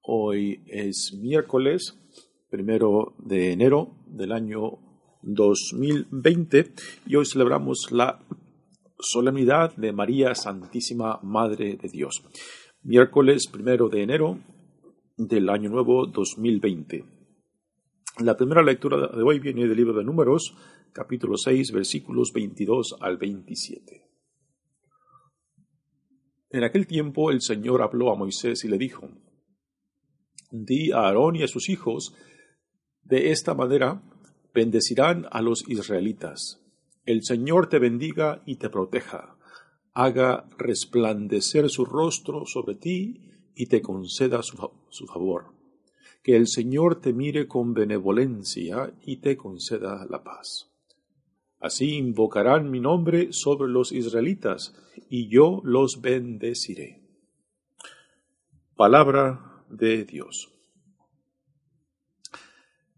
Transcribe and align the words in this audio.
Hoy 0.02 0.62
es 0.66 1.12
miércoles, 1.18 1.98
primero 2.50 3.16
de 3.18 3.50
enero 3.52 3.96
del 4.06 4.30
año 4.32 4.78
2020 5.22 6.72
y 7.06 7.16
hoy 7.16 7.26
celebramos 7.26 7.90
la 7.90 8.20
solemnidad 8.98 9.74
de 9.76 9.92
María 9.92 10.34
Santísima 10.34 11.18
Madre 11.22 11.76
de 11.76 11.88
Dios. 11.88 12.22
Miércoles 12.82 13.48
primero 13.50 13.88
de 13.88 14.02
enero 14.02 14.40
del 15.16 15.48
año 15.48 15.70
nuevo 15.70 16.06
2020. 16.06 17.04
La 18.20 18.36
primera 18.36 18.62
lectura 18.62 19.08
de 19.08 19.22
hoy 19.22 19.40
viene 19.40 19.66
del 19.66 19.76
libro 19.76 19.94
de 19.94 20.04
Números, 20.04 20.56
capítulo 20.92 21.36
6, 21.36 21.72
versículos 21.72 22.32
22 22.32 22.96
al 23.00 23.16
27. 23.16 24.08
En 26.50 26.62
aquel 26.62 26.86
tiempo 26.86 27.30
el 27.30 27.40
Señor 27.40 27.82
habló 27.82 28.12
a 28.12 28.16
Moisés 28.16 28.64
y 28.64 28.68
le 28.68 28.78
dijo, 28.78 29.08
Di 30.52 30.92
a 30.92 31.06
Aarón 31.06 31.36
y 31.36 31.42
a 31.42 31.48
sus 31.48 31.68
hijos, 31.68 32.14
de 33.02 33.32
esta 33.32 33.54
manera 33.54 34.02
bendecirán 34.54 35.26
a 35.32 35.42
los 35.42 35.68
israelitas 35.68 36.63
el 37.06 37.22
Señor 37.22 37.68
te 37.68 37.78
bendiga 37.78 38.42
y 38.46 38.56
te 38.56 38.70
proteja, 38.70 39.36
haga 39.92 40.48
resplandecer 40.58 41.68
su 41.70 41.84
rostro 41.84 42.46
sobre 42.46 42.74
ti 42.74 43.20
y 43.54 43.66
te 43.66 43.82
conceda 43.82 44.42
su, 44.42 45.06
favor. 45.06 45.54
Que 46.22 46.36
el 46.36 46.46
Señor 46.46 47.00
te 47.00 47.12
mire 47.12 47.46
con 47.46 47.74
benevolencia 47.74 48.92
y 49.02 49.18
te 49.18 49.36
conceda 49.36 50.06
la 50.08 50.24
paz. 50.24 50.70
Así 51.60 51.94
invocarán 51.94 52.70
mi 52.70 52.80
nombre 52.80 53.32
sobre 53.32 53.70
los 53.70 53.92
israelitas, 53.92 54.74
y 55.08 55.28
yo 55.28 55.60
los 55.64 56.00
bendeciré. 56.00 57.02
Palabra 58.76 59.64
de 59.70 60.04
Dios. 60.04 60.52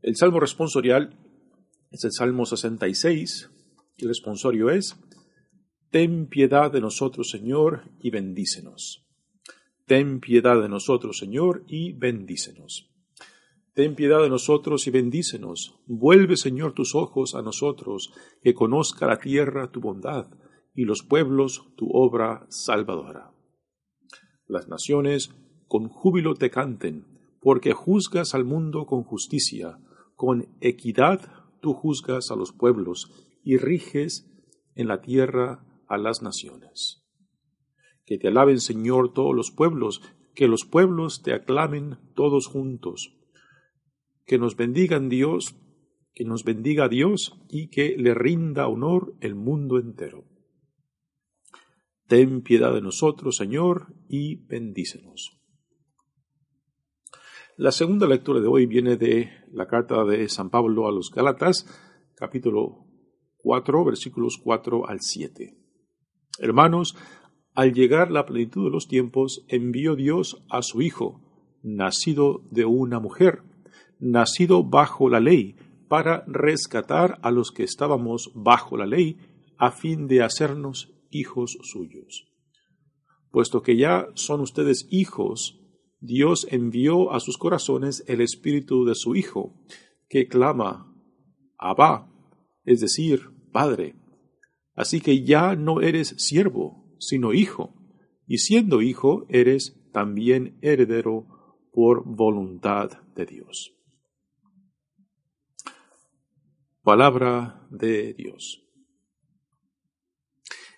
El 0.02 0.16
Salmo 0.16 0.40
responsorial 0.40 1.18
es 1.90 2.04
el 2.04 2.12
Salmo 2.12 2.46
66, 2.46 3.50
el 3.98 4.08
responsorio 4.08 4.70
es, 4.70 4.96
Ten 5.90 6.26
piedad 6.26 6.70
de 6.70 6.80
nosotros, 6.80 7.30
Señor, 7.30 7.84
y 8.00 8.10
bendícenos. 8.10 9.06
Ten 9.86 10.20
piedad 10.20 10.60
de 10.60 10.68
nosotros, 10.68 11.18
Señor, 11.18 11.64
y 11.68 11.92
bendícenos. 11.92 12.90
Ten 13.72 13.94
piedad 13.94 14.20
de 14.20 14.28
nosotros 14.28 14.86
y 14.86 14.90
bendícenos. 14.90 15.78
Vuelve, 15.86 16.36
Señor, 16.36 16.72
tus 16.72 16.94
ojos 16.94 17.34
a 17.34 17.42
nosotros, 17.42 18.12
que 18.42 18.52
conozca 18.52 19.06
la 19.06 19.18
tierra 19.18 19.70
tu 19.70 19.80
bondad 19.80 20.26
y 20.74 20.84
los 20.84 21.02
pueblos 21.02 21.66
tu 21.76 21.88
obra 21.90 22.46
salvadora. 22.48 23.32
Las 24.46 24.68
naciones 24.68 25.30
con 25.68 25.88
júbilo 25.88 26.34
te 26.34 26.50
canten, 26.50 27.06
porque 27.40 27.72
juzgas 27.72 28.34
al 28.34 28.44
mundo 28.44 28.86
con 28.86 29.04
justicia, 29.04 29.78
con 30.16 30.48
equidad 30.60 31.20
tú 31.60 31.74
juzgas 31.74 32.30
a 32.30 32.36
los 32.36 32.52
pueblos 32.52 33.25
y 33.46 33.58
riges 33.58 34.28
en 34.74 34.88
la 34.88 35.00
tierra 35.00 35.64
a 35.86 35.96
las 35.98 36.20
naciones. 36.20 37.06
Que 38.04 38.18
te 38.18 38.26
alaben, 38.26 38.58
Señor, 38.58 39.14
todos 39.14 39.36
los 39.36 39.52
pueblos, 39.52 40.02
que 40.34 40.48
los 40.48 40.64
pueblos 40.64 41.22
te 41.22 41.32
aclamen 41.32 41.96
todos 42.16 42.48
juntos. 42.48 43.16
Que 44.26 44.36
nos 44.36 44.56
bendigan 44.56 45.08
Dios, 45.08 45.54
que 46.12 46.24
nos 46.24 46.42
bendiga 46.42 46.88
Dios 46.88 47.40
y 47.48 47.68
que 47.68 47.94
le 47.96 48.14
rinda 48.14 48.66
honor 48.66 49.14
el 49.20 49.36
mundo 49.36 49.78
entero. 49.78 50.24
Ten 52.08 52.42
piedad 52.42 52.74
de 52.74 52.82
nosotros, 52.82 53.36
Señor, 53.36 53.94
y 54.08 54.44
bendícenos. 54.46 55.40
La 57.56 57.70
segunda 57.70 58.08
lectura 58.08 58.40
de 58.40 58.48
hoy 58.48 58.66
viene 58.66 58.96
de 58.96 59.30
la 59.52 59.68
carta 59.68 60.04
de 60.04 60.28
San 60.28 60.50
Pablo 60.50 60.88
a 60.88 60.92
los 60.92 61.12
Gálatas, 61.12 61.64
capítulo 62.16 62.85
4, 63.46 63.84
versículos 63.84 64.40
4 64.42 64.88
al 64.88 65.00
7. 65.00 65.56
Hermanos, 66.40 66.96
al 67.54 67.74
llegar 67.74 68.10
la 68.10 68.26
plenitud 68.26 68.64
de 68.64 68.72
los 68.72 68.88
tiempos, 68.88 69.44
envió 69.46 69.94
Dios 69.94 70.44
a 70.50 70.62
su 70.62 70.82
Hijo, 70.82 71.22
nacido 71.62 72.42
de 72.50 72.64
una 72.64 72.98
mujer, 72.98 73.44
nacido 74.00 74.64
bajo 74.64 75.08
la 75.08 75.20
ley, 75.20 75.54
para 75.88 76.24
rescatar 76.26 77.20
a 77.22 77.30
los 77.30 77.52
que 77.52 77.62
estábamos 77.62 78.32
bajo 78.34 78.76
la 78.76 78.84
ley, 78.84 79.16
a 79.58 79.70
fin 79.70 80.08
de 80.08 80.24
hacernos 80.24 80.92
hijos 81.10 81.56
suyos. 81.62 82.26
Puesto 83.30 83.62
que 83.62 83.76
ya 83.76 84.08
son 84.14 84.40
ustedes 84.40 84.88
hijos, 84.90 85.60
Dios 86.00 86.48
envió 86.50 87.12
a 87.12 87.20
sus 87.20 87.38
corazones 87.38 88.02
el 88.08 88.22
espíritu 88.22 88.84
de 88.84 88.96
su 88.96 89.14
Hijo, 89.14 89.54
que 90.08 90.26
clama, 90.26 90.92
Abba, 91.58 92.10
es 92.64 92.80
decir, 92.80 93.35
Padre. 93.56 93.94
Así 94.74 95.00
que 95.00 95.24
ya 95.24 95.56
no 95.56 95.80
eres 95.80 96.08
siervo, 96.18 96.94
sino 96.98 97.32
hijo, 97.32 97.72
y 98.26 98.36
siendo 98.36 98.82
hijo 98.82 99.24
eres 99.30 99.80
también 99.94 100.58
heredero 100.60 101.24
por 101.72 102.04
voluntad 102.04 102.90
de 103.14 103.24
Dios. 103.24 103.72
Palabra 106.82 107.66
de 107.70 108.12
Dios. 108.12 108.62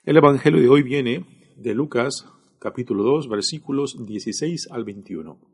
El 0.04 0.16
Evangelio 0.18 0.60
de 0.60 0.68
hoy 0.68 0.84
viene 0.84 1.26
de 1.56 1.74
Lucas 1.74 2.28
capítulo 2.60 3.02
2 3.02 3.28
versículos 3.28 4.06
16 4.06 4.68
al 4.70 4.84
21. 4.84 5.47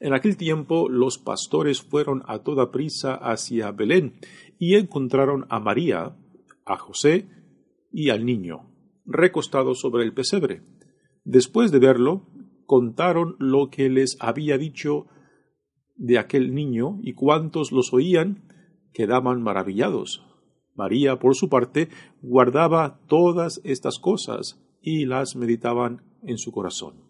En 0.00 0.14
aquel 0.14 0.38
tiempo 0.38 0.88
los 0.88 1.18
pastores 1.18 1.82
fueron 1.82 2.22
a 2.26 2.42
toda 2.42 2.70
prisa 2.70 3.14
hacia 3.14 3.70
Belén 3.70 4.18
y 4.58 4.76
encontraron 4.76 5.44
a 5.50 5.60
María, 5.60 6.16
a 6.64 6.76
José 6.78 7.28
y 7.92 8.08
al 8.08 8.24
niño, 8.24 8.70
recostados 9.04 9.78
sobre 9.78 10.04
el 10.04 10.14
pesebre. 10.14 10.62
Después 11.24 11.70
de 11.70 11.80
verlo, 11.80 12.26
contaron 12.64 13.36
lo 13.38 13.68
que 13.68 13.90
les 13.90 14.16
había 14.20 14.56
dicho 14.56 15.06
de 15.96 16.18
aquel 16.18 16.54
niño 16.54 16.98
y 17.02 17.12
cuantos 17.12 17.70
los 17.70 17.92
oían 17.92 18.48
quedaban 18.94 19.42
maravillados. 19.42 20.24
María, 20.74 21.18
por 21.18 21.36
su 21.36 21.50
parte, 21.50 21.90
guardaba 22.22 23.00
todas 23.06 23.60
estas 23.64 23.98
cosas 23.98 24.64
y 24.80 25.04
las 25.04 25.36
meditaban 25.36 26.02
en 26.22 26.38
su 26.38 26.52
corazón. 26.52 27.09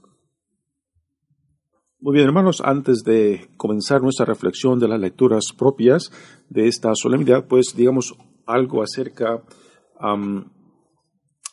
Muy 2.03 2.15
bien, 2.15 2.25
hermanos, 2.25 2.63
antes 2.65 3.03
de 3.03 3.47
comenzar 3.57 4.01
nuestra 4.01 4.25
reflexión 4.25 4.79
de 4.79 4.87
las 4.87 4.99
lecturas 4.99 5.53
propias 5.55 6.11
de 6.49 6.67
esta 6.67 6.95
solemnidad, 6.95 7.45
pues 7.47 7.75
digamos 7.77 8.15
algo 8.47 8.81
acerca 8.81 9.43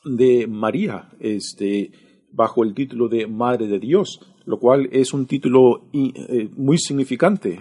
de 0.06 0.46
María. 0.46 1.10
Este, 1.20 1.92
bajo 2.32 2.64
el 2.64 2.72
título 2.72 3.10
de 3.10 3.26
Madre 3.26 3.66
de 3.66 3.78
Dios, 3.78 4.20
lo 4.46 4.58
cual 4.58 4.88
es 4.90 5.12
un 5.12 5.26
título 5.26 5.90
eh, 5.92 6.48
muy 6.56 6.78
significante. 6.78 7.60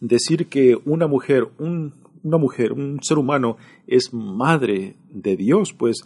decir 0.00 0.48
que 0.48 0.76
una 0.84 1.06
mujer, 1.06 1.46
una 1.60 2.38
mujer, 2.38 2.72
un 2.72 3.00
ser 3.04 3.18
humano 3.18 3.56
es 3.86 4.12
madre 4.12 4.96
de 5.12 5.36
Dios, 5.36 5.72
pues 5.72 6.02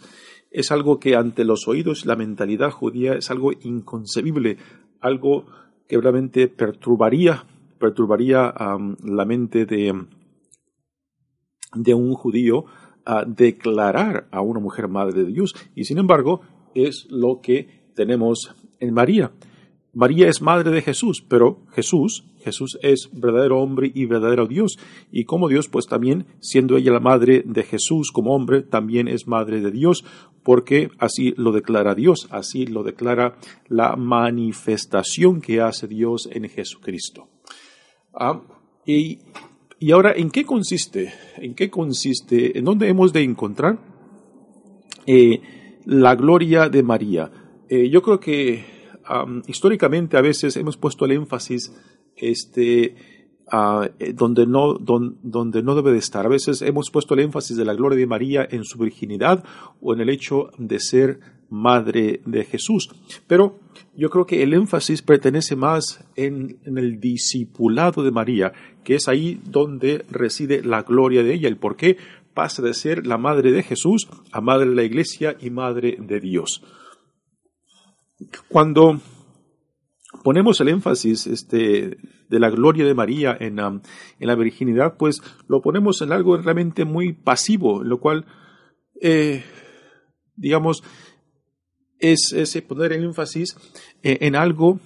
es 0.57 0.71
algo 0.71 0.99
que 0.99 1.15
ante 1.15 1.45
los 1.45 1.67
oídos 1.67 2.07
la 2.07 2.15
mentalidad 2.15 2.71
judía 2.71 3.13
es 3.13 3.29
algo 3.29 3.51
inconcebible, 3.61 4.57
algo 4.99 5.45
que 5.87 6.01
realmente 6.01 6.47
perturbaría, 6.47 7.45
perturbaría 7.77 8.55
la 9.03 9.25
mente 9.25 9.67
de, 9.67 9.93
de 11.75 11.93
un 11.93 12.15
judío 12.15 12.65
a 13.05 13.23
declarar 13.23 14.27
a 14.31 14.41
una 14.41 14.59
mujer 14.59 14.87
madre 14.87 15.25
de 15.25 15.31
Dios. 15.31 15.53
Y 15.75 15.83
sin 15.83 15.99
embargo, 15.99 16.41
es 16.73 17.05
lo 17.11 17.39
que 17.39 17.91
tenemos 17.93 18.55
en 18.79 18.95
María. 18.95 19.31
María 19.97 20.27
es 20.27 20.43
madre 20.43 20.69
de 20.69 20.83
Jesús, 20.83 21.25
pero 21.27 21.65
Jesús, 21.73 22.23
Jesús 22.41 22.77
es 22.83 23.09
verdadero 23.13 23.59
hombre 23.59 23.91
y 23.95 24.05
verdadero 24.05 24.45
Dios. 24.45 24.77
Y 25.11 25.23
como 25.23 25.49
Dios, 25.49 25.69
pues 25.69 25.87
también, 25.87 26.27
siendo 26.39 26.77
ella 26.77 26.91
la 26.91 26.99
madre 26.99 27.41
de 27.43 27.63
Jesús 27.63 28.11
como 28.11 28.35
hombre, 28.35 28.61
también 28.61 29.07
es 29.07 29.27
madre 29.27 29.59
de 29.59 29.71
Dios, 29.71 30.05
porque 30.43 30.91
así 30.99 31.33
lo 31.35 31.51
declara 31.51 31.95
Dios, 31.95 32.27
así 32.29 32.67
lo 32.67 32.83
declara 32.83 33.39
la 33.69 33.95
manifestación 33.95 35.41
que 35.41 35.61
hace 35.61 35.87
Dios 35.87 36.29
en 36.31 36.47
Jesucristo. 36.47 37.29
Ah, 38.13 38.39
y, 38.85 39.17
ahora, 39.91 40.13
¿en 40.15 40.29
qué 40.29 40.45
consiste? 40.45 41.11
¿En 41.37 41.55
qué 41.55 41.71
consiste? 41.71 42.55
¿En 42.55 42.65
dónde 42.65 42.87
hemos 42.87 43.13
de 43.13 43.23
encontrar 43.23 43.79
eh, 45.07 45.41
la 45.85 46.13
gloria 46.13 46.69
de 46.69 46.83
María? 46.83 47.31
Eh, 47.67 47.89
yo 47.89 48.03
creo 48.03 48.19
que 48.19 48.76
históricamente 49.47 50.17
a 50.17 50.21
veces 50.21 50.57
hemos 50.57 50.77
puesto 50.77 51.05
el 51.05 51.11
énfasis 51.11 51.73
este, 52.15 52.95
eh, 53.99 54.13
donde, 54.13 54.45
no, 54.45 54.73
donde 54.73 55.63
no 55.63 55.75
debe 55.75 55.93
de 55.93 55.99
estar. 55.99 56.25
A 56.25 56.29
veces 56.29 56.61
hemos 56.61 56.91
puesto 56.91 57.13
el 57.13 57.21
énfasis 57.21 57.55
de 57.55 57.65
la 57.65 57.73
gloria 57.73 57.97
de 57.97 58.07
María 58.07 58.47
en 58.49 58.63
su 58.65 58.77
virginidad 58.77 59.43
o 59.81 59.93
en 59.93 60.01
el 60.01 60.09
hecho 60.09 60.49
de 60.57 60.79
ser 60.79 61.19
madre 61.49 62.21
de 62.25 62.43
Jesús. 62.43 62.89
Pero 63.25 63.59
yo 63.95 64.09
creo 64.09 64.25
que 64.25 64.43
el 64.43 64.53
énfasis 64.53 65.01
pertenece 65.01 65.55
más 65.55 66.05
en, 66.15 66.59
en, 66.65 66.77
el 66.77 66.99
discipulado 66.99 68.03
de 68.03 68.11
María, 68.11 68.51
que 68.83 68.95
es 68.95 69.07
ahí 69.07 69.39
donde 69.45 70.05
reside 70.09 70.61
la 70.61 70.83
gloria 70.83 71.23
de 71.23 71.33
ella, 71.33 71.47
el 71.47 71.57
por 71.57 71.77
qué 71.77 71.97
pasa 72.33 72.61
de 72.61 72.73
ser 72.73 73.07
la 73.07 73.17
madre 73.17 73.51
de 73.51 73.63
Jesús 73.63 74.07
a 74.31 74.41
madre 74.41 74.69
de 74.69 74.75
la 74.75 74.83
iglesia 74.83 75.37
y 75.39 75.49
madre 75.49 75.97
de 75.99 76.19
Dios. 76.19 76.63
Cuando 78.47 78.99
ponemos 80.23 80.59
el 80.61 80.69
énfasis 80.69 81.27
este, 81.27 81.97
de 82.29 82.39
la 82.39 82.49
gloria 82.49 82.85
de 82.85 82.93
María 82.93 83.37
en, 83.39 83.59
um, 83.59 83.81
en, 84.19 84.27
la 84.27 84.35
virginidad, 84.35 84.97
pues 84.97 85.21
lo 85.47 85.61
ponemos 85.61 86.01
en 86.01 86.11
algo 86.11 86.37
realmente 86.37 86.85
muy 86.85 87.13
pasivo, 87.13 87.83
lo 87.83 87.99
cual, 87.99 88.25
eh, 89.01 89.43
digamos, 90.35 90.83
es, 91.99 92.61
poner 92.67 92.93
el 92.93 93.03
énfasis 93.03 93.55
eh, 94.03 94.17
en, 94.21 94.35
algo 94.35 94.79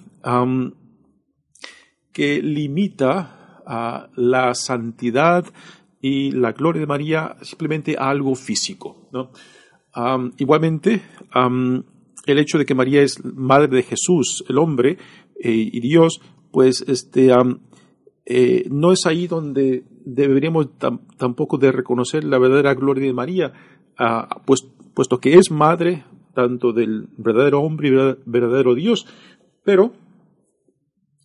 que 2.12 2.42
limita 2.42 3.62
a 3.66 4.10
la 4.16 4.54
santidad 4.54 5.44
y 6.00 6.32
la 6.32 6.52
gloria 6.52 6.80
de 6.80 6.86
María 6.86 7.36
simplemente 7.42 7.96
a 7.98 8.10
algo 8.10 8.34
físico. 8.34 9.08
¿no? 9.12 9.30
Igualmente, 10.38 11.02
el 12.26 12.38
hecho 12.38 12.58
de 12.58 12.66
que 12.66 12.74
María 12.74 13.02
es 13.02 13.24
madre 13.24 13.68
de 13.68 13.82
Jesús, 13.82 14.44
el 14.48 14.58
hombre, 14.58 14.98
eh, 15.40 15.70
y 15.72 15.80
Dios, 15.80 16.20
pues 16.50 16.84
este, 16.86 17.30
eh, 18.26 18.66
no 18.70 18.92
es 18.92 19.06
ahí 19.06 19.26
donde 19.26 19.84
deberíamos 20.04 20.68
tampoco 21.16 21.58
de 21.58 21.72
reconocer 21.72 22.24
la 22.24 22.38
verdadera 22.38 22.74
gloria 22.74 23.06
de 23.06 23.12
María, 23.12 23.52
ah, 23.98 24.42
pues, 24.46 24.66
puesto 24.94 25.18
que 25.18 25.34
es 25.34 25.50
madre 25.50 26.04
tanto 26.34 26.72
del 26.72 27.08
verdadero 27.16 27.60
hombre 27.60 27.88
y 27.88 27.90
verdadero 28.24 28.74
Dios. 28.74 29.06
Pero 29.64 29.92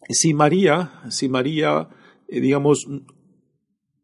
si 0.10 0.34
María, 0.34 1.02
si 1.10 1.30
María, 1.30 1.90
eh, 2.28 2.40
digamos, 2.40 2.88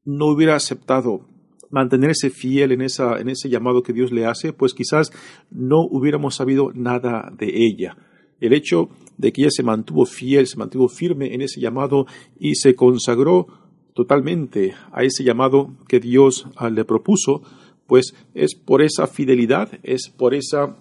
no 0.06 0.26
hubiera 0.28 0.56
aceptado 0.56 1.28
mantenerse 1.74 2.30
fiel 2.30 2.72
en, 2.72 2.82
esa, 2.82 3.20
en 3.20 3.30
ese 3.30 3.50
llamado 3.50 3.82
que 3.82 3.94
Dios 3.94 4.12
le 4.12 4.28
hace, 4.28 4.54
pues 4.54 4.76
quizás 4.76 5.12
no 5.50 5.82
hubiéramos 5.82 6.36
sabido 6.36 6.72
nada 6.76 7.34
de 7.36 7.48
ella. 7.66 7.98
El 8.40 8.54
hecho 8.54 8.90
de 9.18 9.34
que 9.34 9.42
ella 9.42 9.50
se 9.52 9.64
mantuvo 9.64 10.06
fiel, 10.06 10.46
se 10.46 10.58
mantuvo 10.58 10.88
firme 10.88 11.34
en 11.34 11.42
ese 11.42 11.60
llamado 11.60 12.06
y 12.38 12.54
se 12.56 12.76
consagró 12.76 13.48
totalmente 13.96 14.76
a 14.92 15.04
ese 15.04 15.24
llamado 15.24 15.76
que 15.88 16.00
Dios 16.00 16.46
ah, 16.58 16.70
le 16.70 16.86
propuso, 16.86 17.42
pues 17.88 18.14
es 18.36 18.54
por 18.54 18.84
esa 18.84 19.08
fidelidad, 19.08 19.80
es 19.82 20.10
por 20.16 20.36
esa 20.36 20.78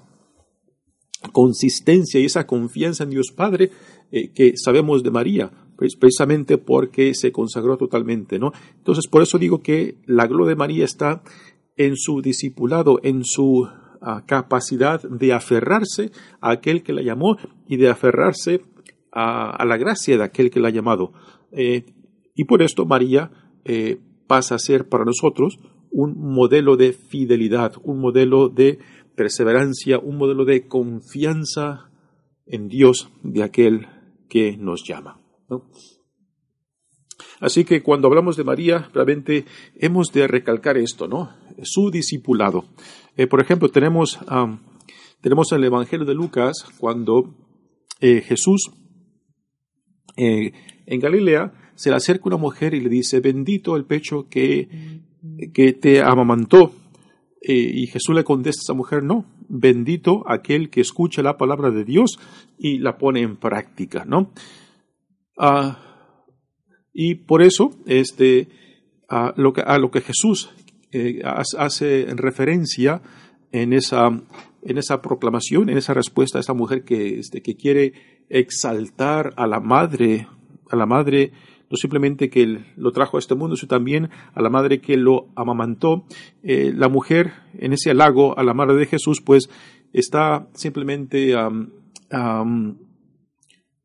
consistencia 1.33 2.21
y 2.21 2.27
esa 2.27 2.47
confianza 2.47 3.05
en 3.05 3.11
Dios 3.11 3.33
Padre 3.35 3.71
eh, 4.11 4.31
que 4.35 4.53
sabemos 4.57 5.03
de 5.03 5.11
María 5.11 5.51
precisamente 5.77 6.59
porque 6.59 7.15
se 7.15 7.33
consagró 7.33 7.77
totalmente, 7.77 8.39
¿no? 8.39 8.53
Entonces, 8.77 9.07
por 9.09 9.23
eso 9.23 9.39
digo 9.39 9.63
que 9.63 9.97
la 10.07 10.27
gloria 10.27 10.51
de 10.51 10.57
María 10.57 10.85
está 10.85 11.23
en 11.77 11.97
su 11.97 12.21
discipulado, 12.23 13.01
en 13.03 13.25
su 13.25 13.69
ah, 14.01 14.25
capacidad 14.27 15.03
de 15.03 15.33
aferrarse 15.33 16.11
a 16.41 16.51
aquel 16.51 16.83
que 16.83 16.93
la 16.93 17.03
llamó 17.03 17.37
y 17.67 17.77
de 17.77 17.89
aferrarse 17.89 18.63
a, 19.13 19.65
la 19.65 19.77
gracia 19.77 20.17
de 20.17 20.25
aquel 20.25 20.51
que 20.51 20.61
la 20.61 20.69
ha 20.69 20.73
llamado. 20.73 21.13
Eh, 21.51 21.85
y 22.35 22.45
por 22.45 22.63
esto 22.63 22.87
María 22.87 23.31
eh, 23.65 23.99
pasa 24.27 24.55
a 24.55 24.59
ser 24.59 24.89
para 24.89 25.05
nosotros 25.05 25.59
un 25.91 26.17
modelo 26.17 26.77
de 26.77 26.93
fidelidad, 26.93 27.75
un 27.83 28.01
modelo 28.01 28.49
de 28.49 28.79
perseverancia, 29.15 29.99
un 29.99 30.17
modelo 30.17 30.45
de 30.45 30.67
confianza 30.67 31.91
en 32.47 32.69
Dios 32.69 33.11
de 33.23 33.43
aquel 33.43 33.87
que 34.29 34.57
nos 34.57 34.85
llama. 34.85 35.22
Así 37.41 37.65
que 37.65 37.83
cuando 37.83 38.09
hablamos 38.09 38.37
de 38.37 38.45
María, 38.45 38.89
realmente 38.95 39.45
hemos 39.75 40.13
de 40.13 40.29
recalcar 40.29 40.77
esto, 40.77 41.09
¿no? 41.09 41.31
Su 41.63 41.91
discipulado. 41.91 42.67
Eh, 43.17 43.27
por 43.27 43.41
ejemplo, 43.41 43.69
tenemos, 43.69 44.19
tenemos 45.21 45.53
en 45.53 45.59
el 45.59 45.65
Evangelio 45.65 46.07
de 46.07 46.15
Lucas 46.15 46.65
cuando 46.79 47.35
eh, 48.01 48.21
Jesús 48.21 48.71
eh, 50.17 50.53
en 50.87 51.01
Galilea 51.01 51.53
se 51.75 51.91
le 51.91 51.97
acerca 51.97 52.29
una 52.29 52.37
mujer 52.37 52.75
y 52.75 52.81
le 52.81 52.89
dice, 52.89 53.21
bendito 53.21 53.77
el 53.77 53.87
pecho 53.87 54.29
que, 54.29 55.01
que 55.53 55.73
te 55.73 56.01
amamantó. 56.01 56.73
y 57.43 57.89
Jesús 57.89 58.15
le 58.15 58.23
contesta 58.23 58.61
a 58.61 58.67
esa 58.67 58.75
mujer, 58.75 59.03
no, 59.03 59.27
bendito 59.49 60.23
aquel 60.29 60.71
que 60.71 60.81
escucha 60.81 61.23
la 61.23 61.37
palabra 61.37 61.73
de 61.73 61.85
Dios 61.85 62.19
y 62.57 62.79
la 62.79 62.99
pone 62.99 63.21
en 63.23 63.37
práctica, 63.37 64.05
¿no? 64.05 64.31
Ah, 65.37 65.79
y 66.93 67.15
por 67.15 67.43
eso, 67.43 67.71
este, 67.87 68.49
a, 69.09 69.33
lo 69.37 69.53
que, 69.53 69.63
a 69.63 69.79
lo 69.79 69.91
que 69.91 70.01
Jesús 70.01 70.51
eh, 70.93 71.23
hace 71.25 72.07
referencia 72.15 73.03
en 73.51 73.73
esa, 73.73 74.09
en 74.09 74.79
esa 74.79 75.01
proclamación, 75.01 75.71
en 75.71 75.79
esa 75.79 75.95
respuesta 75.95 76.39
a 76.39 76.41
esa 76.41 76.55
mujer 76.55 76.85
que, 76.85 77.19
este, 77.19 77.43
que 77.43 77.57
quiere 77.57 77.95
exaltar 78.29 79.33
a 79.37 79.47
la 79.47 79.61
madre, 79.61 80.27
a 80.71 80.77
la 80.77 80.87
madre, 80.87 81.33
no 81.71 81.77
simplemente 81.77 82.29
que 82.29 82.65
lo 82.77 82.93
trajo 82.93 83.17
a 83.17 83.21
este 83.21 83.35
mundo, 83.35 83.57
sino 83.57 83.69
también 83.69 84.11
a 84.35 84.43
la 84.43 84.51
madre 84.51 84.81
que 84.81 84.97
lo 84.99 85.29
amamantó. 85.35 86.05
Eh, 86.43 86.73
la 86.75 86.89
mujer, 86.89 87.33
en 87.59 87.73
ese 87.73 87.91
halago 87.91 88.39
a 88.39 88.45
la 88.45 88.53
madre 88.53 88.77
de 88.77 88.87
Jesús, 88.87 89.23
pues 89.23 89.49
está 89.93 90.49
simplemente 90.53 91.35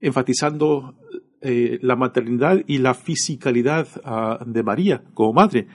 enfatizando 0.01 0.95
eh, 1.49 1.79
la 1.81 1.95
maternidad 1.95 2.61
y 2.67 2.79
la 2.79 2.93
fisicalidad 2.93 3.87
ah, 4.03 4.37
de 4.45 4.63
María 4.63 5.01
como 5.13 5.31
madre. 5.31 5.65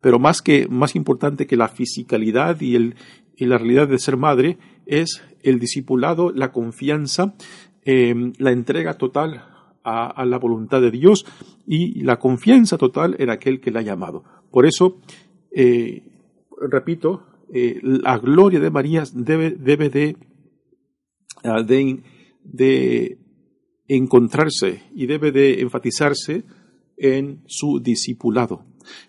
Pero 0.00 0.20
más 0.20 0.40
que 0.40 0.68
más 0.68 0.94
importante 0.94 1.48
que 1.48 1.56
la 1.56 1.66
fisicalidad 1.66 2.60
y, 2.60 2.76
el, 2.76 2.94
la 3.36 3.58
realidad 3.58 3.88
de 3.88 3.98
ser 3.98 4.16
madre 4.16 4.56
es 4.86 5.20
el 5.42 5.58
discipulado, 5.58 6.30
la 6.30 6.52
confianza, 6.52 7.34
em, 7.82 8.34
la 8.38 8.52
entrega 8.52 8.98
total 8.98 9.42
a, 9.82 10.24
la 10.24 10.38
voluntad 10.38 10.80
de 10.80 10.92
Dios 10.92 11.26
y 11.66 12.04
la 12.04 12.20
confianza 12.20 12.78
total 12.78 13.16
en 13.18 13.30
aquel 13.30 13.60
que 13.60 13.72
la 13.72 13.80
ha 13.80 13.82
llamado. 13.82 14.22
Por 14.52 14.64
eso, 14.64 15.00
eh, 15.50 16.04
repito, 16.70 17.24
eh, 17.52 17.80
la 17.82 18.16
gloria 18.18 18.60
de 18.60 18.70
María 18.70 19.02
debe, 19.12 19.50
debe 19.50 19.90
de, 19.90 20.16
ah, 21.42 21.64
de 21.64 23.19
encontrarse 23.96 24.84
y 24.94 25.06
debe 25.06 25.32
de 25.32 25.60
enfatizarse 25.60 26.44
en 26.96 27.40
su 27.46 27.80
discipulado. 27.80 28.64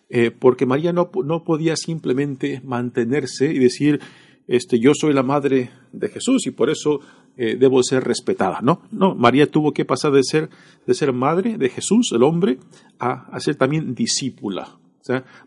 Eh, 0.09 0.31
porque 0.31 0.65
María 0.65 0.91
no, 0.91 1.11
no, 1.23 1.43
podía 1.43 1.75
simplemente 1.75 2.61
mantenerse 2.63 3.51
y 3.53 3.59
decir, 3.59 3.99
este, 4.47 4.79
yo 4.79 4.93
soy 4.93 5.13
la 5.13 5.23
madre 5.23 5.71
de 5.91 6.09
Jesús 6.09 6.47
y 6.47 6.51
por 6.51 6.69
eso 6.69 6.99
eh, 7.37 7.55
debo 7.57 7.83
ser 7.83 8.03
respetada. 8.03 8.59
No, 8.61 8.81
no, 8.91 9.13
María 9.15 9.49
tuvo 9.49 9.71
que 9.71 9.85
pasar 9.85 10.11
de 10.13 10.23
ser, 10.23 10.49
de 10.85 10.93
ser 10.93 11.13
madre 11.13 11.57
de 11.57 11.69
Jesús, 11.69 12.11
el 12.11 12.23
hombre, 12.23 12.57
a, 12.99 13.39
ser 13.39 13.55
también 13.55 13.93
discípula. 13.93 14.77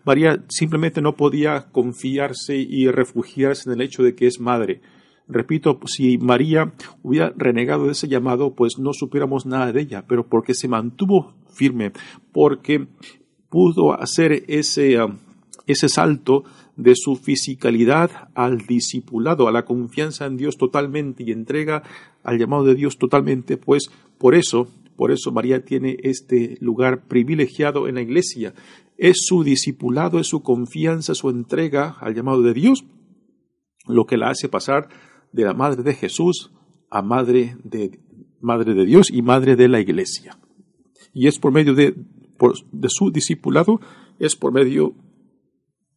María 0.04 0.44
simplemente 0.48 1.00
no 1.00 1.16
podía 1.16 1.68
confiarse 1.72 2.56
y 2.56 2.88
refugiarse 2.88 3.70
en 3.70 3.74
el 3.74 3.86
hecho 3.86 4.02
de 4.02 4.14
que 4.14 4.26
es 4.26 4.38
madre. 4.38 4.82
Repito, 5.26 5.80
si 5.86 6.18
María 6.18 6.74
hubiera 7.02 7.32
renegado 7.36 7.86
de 7.86 7.92
ese 7.92 8.08
llamado, 8.08 8.54
pues 8.54 8.78
no 8.78 8.92
supiéramos 8.92 9.46
nada 9.46 9.72
de 9.72 9.80
ella, 9.80 10.04
pero 10.06 10.26
porque 10.28 10.52
se 10.52 10.68
mantuvo 10.68 11.32
firme, 11.50 11.92
porque 12.30 12.86
pudo 13.48 13.92
hacer 13.92 14.44
ese, 14.48 15.02
um, 15.02 15.16
ese 15.66 15.88
salto 15.88 16.44
de 16.76 16.94
su 16.94 17.16
fisicalidad 17.16 18.28
al 18.34 18.66
discipulado, 18.66 19.48
a 19.48 19.52
la 19.52 19.64
confianza 19.64 20.26
en 20.26 20.36
Dios 20.36 20.58
totalmente 20.58 21.22
y 21.22 21.30
entrega 21.30 21.82
al 22.22 22.38
llamado 22.38 22.64
de 22.64 22.74
Dios 22.74 22.98
totalmente, 22.98 23.56
pues 23.56 23.90
por 24.18 24.34
eso, 24.34 24.68
por 24.96 25.10
eso 25.10 25.32
María 25.32 25.64
tiene 25.64 25.96
este 26.02 26.58
lugar 26.60 27.06
privilegiado 27.06 27.88
en 27.88 27.94
la 27.94 28.02
iglesia. 28.02 28.54
Es 28.98 29.24
su 29.26 29.42
discipulado, 29.42 30.18
es 30.18 30.26
su 30.26 30.42
confianza, 30.42 31.14
su 31.14 31.30
entrega 31.30 31.96
al 32.00 32.14
llamado 32.14 32.42
de 32.42 32.52
Dios, 32.52 32.84
lo 33.86 34.04
que 34.04 34.16
la 34.16 34.28
hace 34.30 34.48
pasar 34.48 34.88
de 35.34 35.44
la 35.44 35.52
madre 35.52 35.82
de 35.82 35.94
Jesús 35.94 36.52
a 36.90 37.02
madre 37.02 37.56
de, 37.64 38.00
madre 38.40 38.74
de 38.74 38.86
Dios 38.86 39.10
y 39.10 39.22
madre 39.22 39.56
de 39.56 39.68
la 39.68 39.80
iglesia. 39.80 40.38
Y 41.12 41.26
es 41.26 41.38
por 41.38 41.52
medio 41.52 41.74
de, 41.74 41.94
de 42.72 42.88
su 42.88 43.10
discipulado, 43.10 43.80
es 44.18 44.36
por 44.36 44.52
medio 44.52 44.94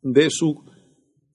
de 0.01 0.29
su 0.29 0.65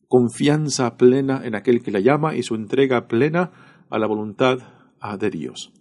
confianza 0.09 0.97
plena 0.97 1.43
en 1.45 1.55
aquel 1.55 1.83
que 1.83 1.93
la 1.93 2.01
llama 2.01 2.35
y 2.35 2.43
su 2.43 2.55
entrega 2.55 3.07
plena 3.07 3.53
a 3.89 3.99
la 3.99 4.07
voluntad 4.07 4.59
de 5.19 5.31
Dios. 5.31 5.73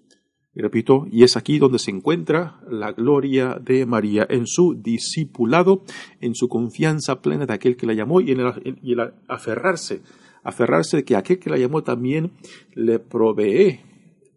Y 0.53 0.61
repito, 0.61 1.05
y 1.09 1.23
es 1.23 1.37
aquí 1.37 1.59
donde 1.59 1.79
se 1.79 1.91
encuentra 1.91 2.59
la 2.69 2.91
gloria 2.91 3.57
de 3.61 3.85
María, 3.85 4.27
en 4.29 4.47
su 4.47 4.75
discipulado, 4.75 5.83
en 6.19 6.35
su 6.35 6.49
confianza 6.49 7.21
plena 7.21 7.45
de 7.45 7.53
aquel 7.53 7.77
que 7.77 7.87
la 7.87 7.93
llamó 7.93 8.19
y 8.19 8.31
en 8.31 8.41
el, 8.41 9.13
aferrarse, 9.29 10.01
aferrarse 10.43 10.97
de 10.97 11.03
que 11.03 11.15
aquel 11.15 11.39
que 11.39 11.49
la 11.49 11.57
llamó 11.57 11.83
también 11.83 12.33
le 12.73 12.99
provee 12.99 13.81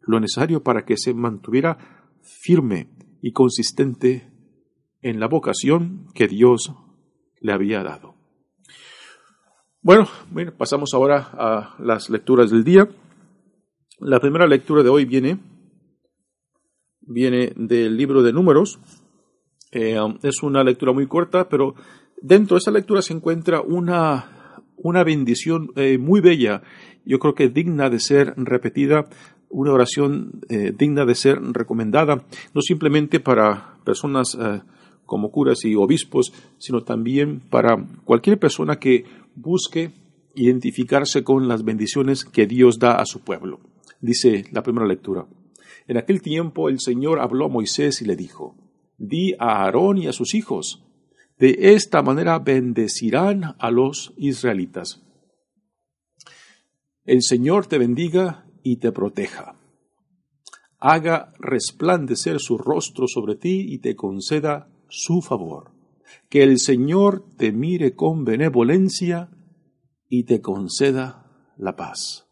lo 0.03 0.21
necesario 0.21 0.63
para 0.63 0.85
que 0.85 0.97
se 0.97 1.15
mantuviera 1.15 2.07
firme 2.23 2.89
y 3.23 3.33
consistente 3.33 4.31
en 5.01 5.21
la 5.21 5.29
vocación 5.29 6.07
que 6.15 6.29
Dios 6.29 6.73
le 7.41 7.53
había 7.53 7.83
dado. 7.83 8.15
Bueno, 9.83 10.09
pasamos 10.57 10.95
ahora 10.95 11.29
a 11.35 11.77
las 11.79 12.09
lecturas 12.09 12.51
del 12.51 12.65
día. 12.65 12.89
La 13.99 14.19
primera 14.19 14.47
lectura 14.47 14.83
de 14.83 14.89
hoy 14.89 15.05
viene, 15.05 15.39
viene 17.03 17.53
del 17.55 17.95
libro 17.97 18.23
de 18.23 18.33
números. 18.33 18.79
Eh, 19.73 19.99
es 20.23 20.43
una 20.43 20.65
lectura 20.65 20.93
muy 20.93 21.07
corta, 21.07 21.51
pero 21.51 21.75
dentro 22.23 22.55
de 22.55 22.61
esa 22.61 22.71
lectura 22.71 23.03
se 23.03 23.13
encuentra 23.13 23.61
una, 23.61 24.34
una 24.85 25.03
bendición 25.03 25.71
eh, 25.75 25.99
muy 25.99 26.21
bella, 26.21 26.62
yo 27.05 27.19
creo 27.19 27.35
que 27.35 27.49
digna 27.49 27.91
de 27.91 27.99
ser 27.99 28.35
repetida, 28.37 29.09
una 29.49 29.73
oración 29.73 30.43
eh, 30.49 30.73
digna 30.76 31.05
de 31.05 31.17
ser 31.17 31.41
recomendada, 31.41 32.25
no 32.55 32.61
simplemente 32.61 33.19
para 33.19 33.79
personas 33.85 34.37
como 35.07 35.31
curas 35.31 35.64
y 35.64 35.75
obispos, 35.75 36.33
sino 36.59 36.83
también 36.83 37.41
para 37.41 37.76
cualquier 38.05 38.38
persona 38.38 38.76
que 38.76 39.05
busque 39.35 39.93
identificarse 40.35 41.23
con 41.23 41.49
las 41.49 41.64
bendiciones 41.64 42.25
que 42.25 42.47
Dios 42.47 42.79
da 42.79 42.97
a 42.97 43.07
su 43.07 43.21
pueblo. 43.21 43.61
Dice 44.00 44.45
la 44.53 44.62
primera 44.62 44.87
lectura. 44.87 45.26
En 45.87 45.97
aquel 45.97 46.23
tiempo 46.23 46.69
el 46.69 46.81
Señor 46.81 47.21
habló 47.21 47.47
a 47.47 47.49
Moisés 47.49 48.00
y 48.03 48.05
le 48.05 48.17
dijo, 48.17 48.57
Di 48.97 49.35
a 49.38 49.64
Aarón 49.64 49.99
y 49.99 50.07
a 50.07 50.12
sus 50.12 50.35
hijos, 50.35 50.85
de 51.38 51.75
esta 51.75 52.03
manera 52.03 52.38
bendecirán 52.38 53.57
a 53.59 53.71
los 53.71 54.12
israelitas. 54.17 55.03
El 57.05 57.23
Señor 57.23 57.67
te 57.67 57.79
bendiga 57.79 58.47
y 58.62 58.76
te 58.76 58.93
proteja. 58.93 59.61
Haga 60.79 61.33
resplandecer 61.38 62.41
su 62.41 62.59
rostro 62.59 63.07
sobre 63.09 63.37
ti 63.37 63.67
y 63.69 63.79
te 63.79 63.95
conceda 63.95 64.69
su 64.88 65.21
favor 65.21 65.75
que 66.29 66.43
el 66.43 66.59
Señor 66.59 67.25
te 67.37 67.53
mire 67.53 67.95
con 67.95 68.25
benevolencia 68.25 69.31
y 70.09 70.25
te 70.25 70.41
conceda 70.41 71.53
la 71.57 71.76
paz. 71.76 72.26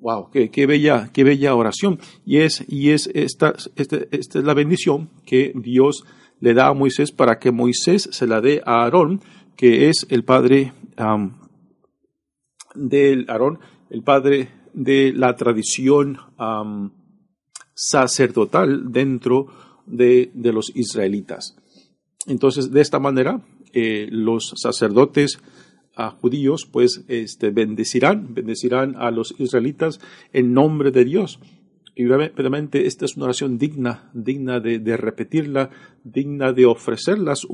Wow, 0.00 0.30
qué, 0.30 0.50
qué, 0.50 0.66
bella, 0.66 1.10
qué 1.12 1.24
bella 1.24 1.56
oración. 1.56 1.98
Y 2.24 2.38
es, 2.38 2.64
y 2.68 2.90
es 2.90 3.10
esta, 3.14 3.54
este, 3.74 4.08
esta, 4.16 4.38
es 4.38 4.44
la 4.44 4.54
bendición 4.54 5.10
que 5.26 5.52
Dios 5.56 6.04
le 6.40 6.54
da 6.54 6.68
a 6.68 6.74
Moisés 6.74 7.12
para 7.12 7.38
que 7.38 7.52
Moisés 7.52 8.08
se 8.12 8.26
la 8.26 8.40
dé 8.40 8.62
a 8.64 8.82
Aarón, 8.82 9.20
que 9.56 9.88
es 9.88 10.06
el 10.08 10.24
padre 10.24 10.72
del 12.74 13.28
Aarón, 13.28 13.58
el 13.90 14.02
padre 14.02 14.50
de 14.72 15.12
la 15.12 15.36
tradición 15.36 16.18
sacerdotal 17.74 18.92
dentro 18.92 19.46
de, 19.86 20.30
de 20.34 20.52
los 20.52 20.72
israelitas. 20.74 21.56
Entonces, 22.26 22.70
de 22.70 22.80
esta 22.80 22.98
manera, 22.98 23.40
eh, 23.72 24.08
los 24.10 24.54
sacerdotes 24.56 25.40
ah, 25.96 26.10
judíos, 26.20 26.68
pues, 26.70 27.04
este, 27.08 27.50
bendecirán, 27.50 28.34
bendecirán 28.34 28.96
a 28.96 29.10
los 29.10 29.34
israelitas 29.38 30.00
en 30.32 30.52
nombre 30.52 30.90
de 30.90 31.04
Dios. 31.04 31.40
Y 31.98 32.06
realmente 32.06 32.86
esta 32.86 33.06
es 33.06 33.16
una 33.16 33.24
oración 33.24 33.58
digna, 33.58 34.08
digna 34.14 34.60
de, 34.60 34.96
repetirla, 34.96 35.70
digna 36.04 36.52
de 36.52 36.64
ofrecerlas 36.64 37.44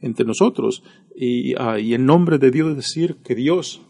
entre 0.00 0.26
nosotros. 0.26 0.82
Y, 1.14 1.54
ah, 1.56 1.78
y, 1.78 1.94
en 1.94 2.04
nombre 2.04 2.38
de 2.38 2.50
Dios 2.50 2.74
decir 2.74 3.18
que 3.22 3.36
Dios, 3.36 3.80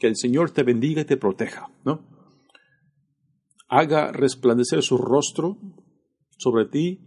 que 0.00 0.08
el 0.08 0.16
Señor 0.16 0.50
te 0.50 0.64
bendiga 0.64 1.02
y 1.02 1.04
te 1.04 1.16
proteja, 1.16 1.70
¿no? 1.84 2.04
Haga 3.68 4.10
resplandecer 4.10 4.82
su 4.82 4.98
rostro 4.98 5.56
sobre 6.36 6.64
ti 6.64 6.98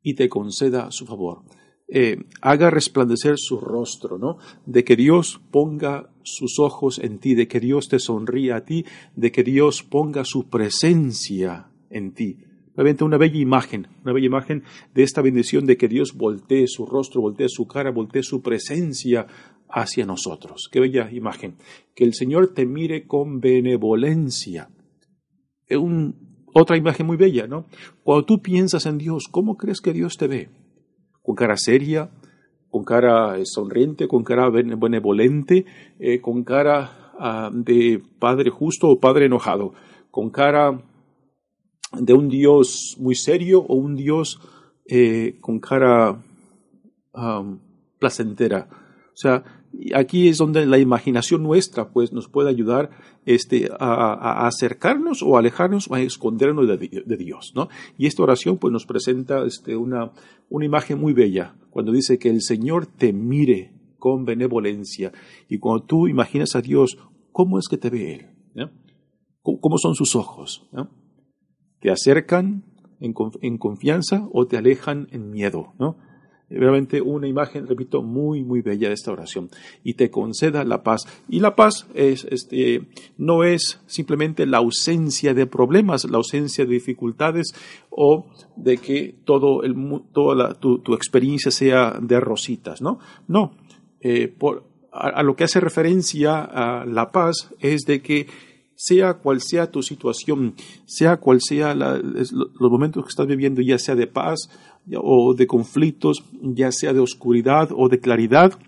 y 0.00 0.14
te 0.14 0.30
conceda 0.30 0.90
su 0.90 1.04
favor. 1.04 1.42
Eh, 1.88 2.24
haga 2.40 2.68
resplandecer 2.68 3.36
su 3.38 3.60
rostro, 3.60 4.18
¿no? 4.18 4.38
De 4.66 4.82
que 4.82 4.96
Dios 4.96 5.40
ponga 5.52 6.10
sus 6.24 6.58
ojos 6.58 6.98
en 6.98 7.18
ti, 7.18 7.34
de 7.34 7.46
que 7.46 7.60
Dios 7.60 7.88
te 7.88 8.00
sonría 8.00 8.56
a 8.56 8.64
ti, 8.64 8.84
de 9.14 9.30
que 9.30 9.44
Dios 9.44 9.84
ponga 9.84 10.24
su 10.24 10.48
presencia 10.48 11.70
en 11.90 12.12
ti. 12.12 12.38
Realmente 12.74 13.04
una 13.04 13.16
bella 13.18 13.38
imagen, 13.38 13.86
una 14.02 14.12
bella 14.12 14.26
imagen 14.26 14.64
de 14.94 15.04
esta 15.04 15.22
bendición 15.22 15.64
de 15.64 15.76
que 15.76 15.88
Dios 15.88 16.14
voltee 16.14 16.66
su 16.66 16.86
rostro, 16.86 17.22
voltee 17.22 17.48
su 17.48 17.68
cara, 17.68 17.90
voltee 17.90 18.22
su 18.22 18.42
presencia 18.42 19.26
hacia 19.70 20.04
nosotros. 20.04 20.68
Qué 20.70 20.80
bella 20.80 21.10
imagen. 21.10 21.56
Que 21.94 22.04
el 22.04 22.14
Señor 22.14 22.52
te 22.52 22.66
mire 22.66 23.06
con 23.06 23.40
benevolencia. 23.40 24.70
Es 25.66 25.78
otra 26.52 26.76
imagen 26.76 27.06
muy 27.06 27.16
bella, 27.16 27.46
¿no? 27.46 27.66
Cuando 28.02 28.26
tú 28.26 28.42
piensas 28.42 28.86
en 28.86 28.98
Dios, 28.98 29.28
¿cómo 29.30 29.56
crees 29.56 29.80
que 29.80 29.92
Dios 29.92 30.16
te 30.16 30.26
ve? 30.26 30.50
Con 31.26 31.34
cara 31.34 31.56
seria, 31.56 32.08
con 32.70 32.84
cara 32.84 33.36
eh, 33.36 33.44
sonriente, 33.44 34.06
con 34.06 34.22
cara 34.22 34.48
benevolente, 34.48 35.66
eh, 35.98 36.20
con 36.20 36.44
cara 36.44 37.12
ah, 37.18 37.50
de 37.52 38.00
padre 38.20 38.48
justo 38.48 38.88
o 38.88 39.00
padre 39.00 39.26
enojado, 39.26 39.74
con 40.12 40.30
cara 40.30 40.80
de 41.98 42.12
un 42.12 42.28
Dios 42.28 42.94
muy 43.00 43.16
serio 43.16 43.58
o 43.66 43.74
un 43.74 43.96
Dios 43.96 44.38
eh, 44.86 45.38
con 45.40 45.58
cara 45.58 46.22
placentera. 47.98 48.68
O 49.12 49.16
sea, 49.16 49.42
aquí 49.94 50.28
es 50.28 50.38
donde 50.38 50.66
la 50.66 50.78
imaginación 50.78 51.42
nuestra 51.42 51.90
pues 51.90 52.12
nos 52.12 52.28
puede 52.28 52.50
ayudar 52.50 52.90
este, 53.24 53.68
a, 53.78 54.46
acercarnos 54.46 55.22
o 55.22 55.36
alejarnos 55.36 55.90
o 55.90 55.94
a 55.94 56.00
escondernos 56.00 56.66
de, 56.66 57.16
Dios, 57.16 57.52
¿no? 57.54 57.68
Y 57.98 58.06
esta 58.06 58.22
oración 58.22 58.58
pues 58.58 58.72
nos 58.72 58.86
presenta 58.86 59.44
este, 59.44 59.76
una, 59.76 60.12
una 60.48 60.64
imagen 60.64 60.98
muy 60.98 61.12
bella 61.12 61.54
cuando 61.70 61.92
dice 61.92 62.18
que 62.18 62.30
el 62.30 62.42
Señor 62.42 62.86
te 62.86 63.12
mire 63.12 63.72
con 63.98 64.24
benevolencia 64.24 65.12
y 65.48 65.58
cuando 65.58 65.84
tú 65.84 66.08
imaginas 66.08 66.54
a 66.54 66.62
Dios, 66.62 66.98
¿cómo 67.32 67.58
es 67.58 67.68
que 67.68 67.78
te 67.78 67.90
ve 67.90 68.14
Él? 68.14 68.70
¿Cómo 69.42 69.78
son 69.78 69.94
sus 69.94 70.16
ojos? 70.16 70.66
¿Te 71.80 71.90
acercan 71.90 72.64
en, 72.98 73.14
en 73.42 73.58
confianza 73.58 74.28
o 74.32 74.46
te 74.46 74.56
alejan 74.56 75.06
en 75.12 75.30
miedo? 75.30 75.74
¿no? 75.78 75.98
Realmente 76.48 77.00
una 77.00 77.26
imagen, 77.26 77.66
repito, 77.66 78.02
muy, 78.02 78.44
muy 78.44 78.60
bella 78.60 78.88
de 78.88 78.94
esta 78.94 79.12
oración. 79.12 79.50
Y 79.82 79.94
te 79.94 80.10
conceda 80.10 80.64
la 80.64 80.82
paz. 80.82 81.06
Y 81.28 81.40
la 81.40 81.56
paz 81.56 81.86
es, 81.94 82.26
este, 82.30 82.86
no 83.18 83.44
es 83.44 83.80
simplemente 83.86 84.46
la 84.46 84.58
ausencia 84.58 85.34
de 85.34 85.46
problemas, 85.46 86.04
la 86.04 86.18
ausencia 86.18 86.64
de 86.64 86.72
dificultades 86.72 87.52
o 87.90 88.26
de 88.56 88.78
que 88.78 89.14
todo 89.24 89.62
el, 89.62 89.74
toda 90.12 90.54
tu, 90.54 90.94
experiencia 90.94 91.50
sea 91.50 91.98
de 92.00 92.20
rositas, 92.20 92.80
¿no? 92.80 92.98
No. 93.26 93.52
Eh, 94.00 94.28
por, 94.28 94.64
a, 94.92 95.22
lo 95.22 95.36
que 95.36 95.44
hace 95.44 95.60
referencia 95.60 96.42
a 96.42 96.84
la 96.84 97.10
paz 97.10 97.50
es 97.60 97.82
de 97.82 98.00
que 98.02 98.26
sea 98.76 99.14
cual 99.14 99.40
sea 99.40 99.70
tu 99.70 99.82
situación, 99.82 100.54
sea 100.84 101.16
cual 101.16 101.40
sea 101.40 101.74
los 101.74 102.70
momentos 102.70 103.04
que 103.04 103.08
estás 103.08 103.26
viviendo, 103.26 103.62
ya 103.62 103.78
sea 103.78 103.94
de 103.94 104.06
paz 104.06 104.50
o 104.94 105.34
de 105.34 105.46
conflictos, 105.46 106.24
ya 106.42 106.70
sea 106.72 106.92
de 106.92 107.00
oscuridad 107.00 107.70
o 107.74 107.88
de 107.88 107.98
claridad, 107.98 108.58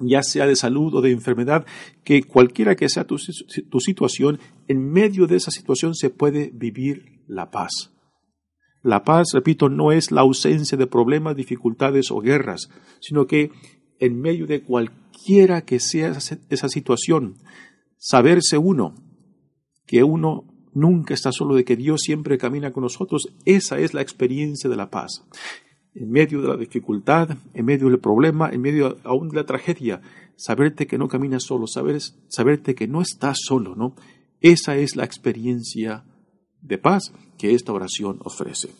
ya 0.00 0.22
sea 0.22 0.46
de 0.46 0.56
salud 0.56 0.94
o 0.94 1.00
de 1.00 1.12
enfermedad, 1.12 1.66
que 2.04 2.22
cualquiera 2.22 2.74
que 2.74 2.88
sea 2.88 3.04
tu, 3.04 3.16
tu 3.70 3.80
situación, 3.80 4.40
en 4.68 4.90
medio 4.90 5.26
de 5.26 5.36
esa 5.36 5.50
situación 5.50 5.94
se 5.94 6.10
puede 6.10 6.50
vivir 6.52 7.22
la 7.26 7.50
paz. 7.50 7.92
La 8.82 9.04
paz, 9.04 9.28
repito, 9.32 9.68
no 9.68 9.92
es 9.92 10.10
la 10.10 10.22
ausencia 10.22 10.76
de 10.76 10.88
problemas, 10.88 11.36
dificultades 11.36 12.10
o 12.10 12.18
guerras, 12.18 12.68
sino 13.00 13.26
que 13.26 13.52
en 14.00 14.20
medio 14.20 14.46
de 14.48 14.62
cualquiera 14.62 15.64
que 15.64 15.78
sea 15.78 16.10
esa 16.48 16.68
situación, 16.68 17.36
saberse 17.96 18.58
uno 18.58 18.94
que 19.86 20.02
uno 20.02 20.51
nunca 20.74 21.14
está 21.14 21.32
solo, 21.32 21.54
de 21.54 21.64
que 21.64 21.76
Dios 21.76 22.00
siempre 22.02 22.38
camina 22.38 22.72
con 22.72 22.82
nosotros, 22.82 23.28
esa 23.44 23.78
es 23.78 23.94
la 23.94 24.02
experiencia 24.02 24.68
de 24.68 24.76
la 24.76 24.90
paz. 24.90 25.24
En 25.94 26.10
medio 26.10 26.40
de 26.40 26.48
la 26.48 26.56
dificultad, 26.56 27.36
en 27.52 27.64
medio 27.64 27.88
del 27.88 27.98
problema, 27.98 28.50
en 28.50 28.62
medio 28.62 28.96
aún 29.04 29.28
de 29.28 29.36
la 29.36 29.46
tragedia, 29.46 30.00
saberte 30.36 30.86
que 30.86 30.98
no 30.98 31.08
caminas 31.08 31.44
solo, 31.44 31.66
saber, 31.66 32.00
saberte 32.28 32.74
que 32.74 32.88
no 32.88 33.02
estás 33.02 33.38
solo, 33.42 33.76
¿no? 33.76 33.94
Esa 34.40 34.76
es 34.76 34.96
la 34.96 35.04
experiencia 35.04 36.04
de 36.60 36.78
paz 36.78 37.12
que 37.38 37.54
esta 37.54 37.72
oración 37.72 38.18
ofrece. 38.24 38.70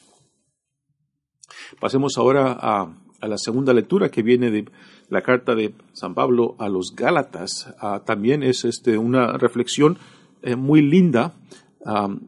Pasemos 1.80 2.18
ahora 2.18 2.56
a, 2.60 2.96
la 3.20 3.38
segunda 3.38 3.72
lectura 3.72 4.10
que 4.10 4.22
viene 4.22 4.50
de 4.50 4.64
la 5.08 5.22
carta 5.22 5.54
de 5.54 5.74
San 5.92 6.14
Pablo 6.14 6.56
a 6.58 6.68
los 6.68 6.94
Gálatas. 6.96 7.72
Ah, 7.78 8.02
también 8.04 8.42
es 8.42 8.64
este, 8.64 8.98
una 8.98 9.38
reflexión 9.38 9.98
eh, 10.42 10.56
muy 10.56 10.82
linda. 10.82 11.34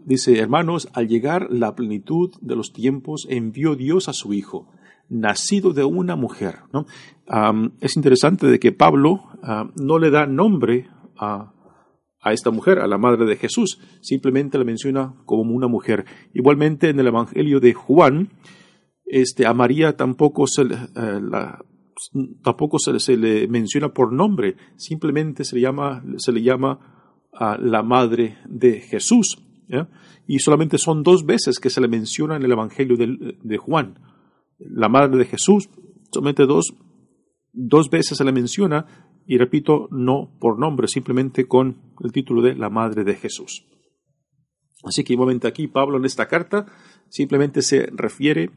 Dice, 0.04 0.38
hermanos, 0.38 0.88
al 0.94 1.08
llegar 1.08 1.48
la 1.50 1.74
plenitud 1.74 2.32
de 2.40 2.56
los 2.56 2.72
tiempos, 2.72 3.26
envió 3.28 3.76
Dios 3.76 4.08
a 4.08 4.12
su 4.12 4.32
Hijo, 4.32 4.68
nacido 5.08 5.72
de 5.72 5.84
una 5.84 6.16
mujer. 6.16 6.60
¿no? 6.72 6.86
es 7.80 7.96
interesante 7.96 8.46
de 8.46 8.58
que 8.58 8.72
Pablo 8.72 9.20
no 9.76 9.98
le 9.98 10.10
da 10.10 10.26
nombre 10.26 10.88
a, 11.16 11.54
a 12.24 12.32
esta 12.32 12.50
mujer, 12.50 12.78
a 12.78 12.88
la 12.88 12.98
madre 12.98 13.26
de 13.26 13.36
Jesús, 13.36 13.78
simplemente 14.00 14.58
la 14.58 14.64
menciona 14.64 15.14
como 15.26 15.54
una 15.54 15.68
mujer. 15.68 16.06
Igualmente 16.32 16.88
en 16.88 16.98
el 16.98 17.06
Evangelio 17.06 17.60
de 17.60 17.74
Juan, 17.74 18.30
este, 19.04 19.46
a 19.46 19.52
María 19.52 19.96
tampoco 19.96 20.46
se, 20.46 20.62
eh, 20.62 21.20
tampoco 22.42 22.78
se, 22.78 23.16
le 23.16 23.46
menciona 23.48 23.92
por 23.92 24.12
nombre, 24.12 24.56
simplemente 24.76 25.44
se 25.44 25.56
le 25.56 25.62
llama, 25.62 26.02
se 26.16 26.32
le 26.32 26.42
llama 26.42 26.93
a 27.34 27.58
la 27.58 27.82
madre 27.82 28.38
de 28.46 28.80
Jesús. 28.80 29.38
Y 30.26 30.38
solamente 30.38 30.78
son 30.78 31.02
dos 31.02 31.26
veces 31.26 31.58
que 31.58 31.70
se 31.70 31.80
le 31.80 31.88
menciona 31.88 32.36
en 32.36 32.42
el 32.42 32.52
Evangelio 32.52 32.96
de, 32.96 33.56
Juan. 33.58 33.98
La 34.58 34.88
madre 34.88 35.18
de 35.18 35.24
Jesús, 35.24 35.68
solamente 36.10 36.46
dos, 36.46 36.74
dos 37.52 37.90
veces 37.90 38.18
se 38.18 38.24
le 38.24 38.32
menciona, 38.32 38.86
y 39.26 39.38
repito, 39.38 39.88
no 39.90 40.36
por 40.38 40.58
nombre, 40.58 40.86
simplemente 40.86 41.46
con 41.46 41.94
el 42.02 42.12
título 42.12 42.42
de 42.42 42.54
la 42.54 42.68
madre 42.68 43.04
de 43.04 43.14
Jesús. 43.14 43.66
Así 44.84 45.02
que 45.02 45.14
igualmente 45.14 45.48
aquí 45.48 45.66
Pablo 45.66 45.96
en 45.96 46.04
esta 46.04 46.28
carta 46.28 46.66
simplemente 47.08 47.62
se 47.62 47.86
refiere 47.86 48.50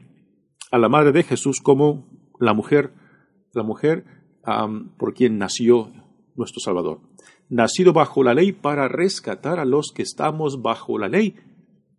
a 0.70 0.78
la 0.78 0.90
madre 0.90 1.12
de 1.12 1.22
Jesús 1.22 1.60
como 1.60 2.06
la 2.38 2.52
mujer, 2.52 2.92
la 3.54 3.62
mujer 3.62 4.04
por 4.98 5.14
quien 5.14 5.38
nació 5.38 5.90
nuestro 6.34 6.60
Salvador 6.60 7.00
nacido 7.48 7.92
bajo 7.92 8.22
la 8.22 8.34
ley 8.34 8.52
para 8.52 8.88
rescatar 8.88 9.58
a 9.58 9.64
los 9.64 9.92
que 9.92 10.02
estamos 10.02 10.62
bajo 10.62 10.98
la 10.98 11.08
ley, 11.08 11.36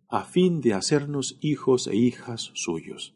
a 0.08 0.24
fin 0.24 0.60
de 0.60 0.74
hacernos 0.74 1.38
hijos 1.40 1.86
e 1.86 1.96
hijas 1.96 2.50
suyos. 2.54 3.14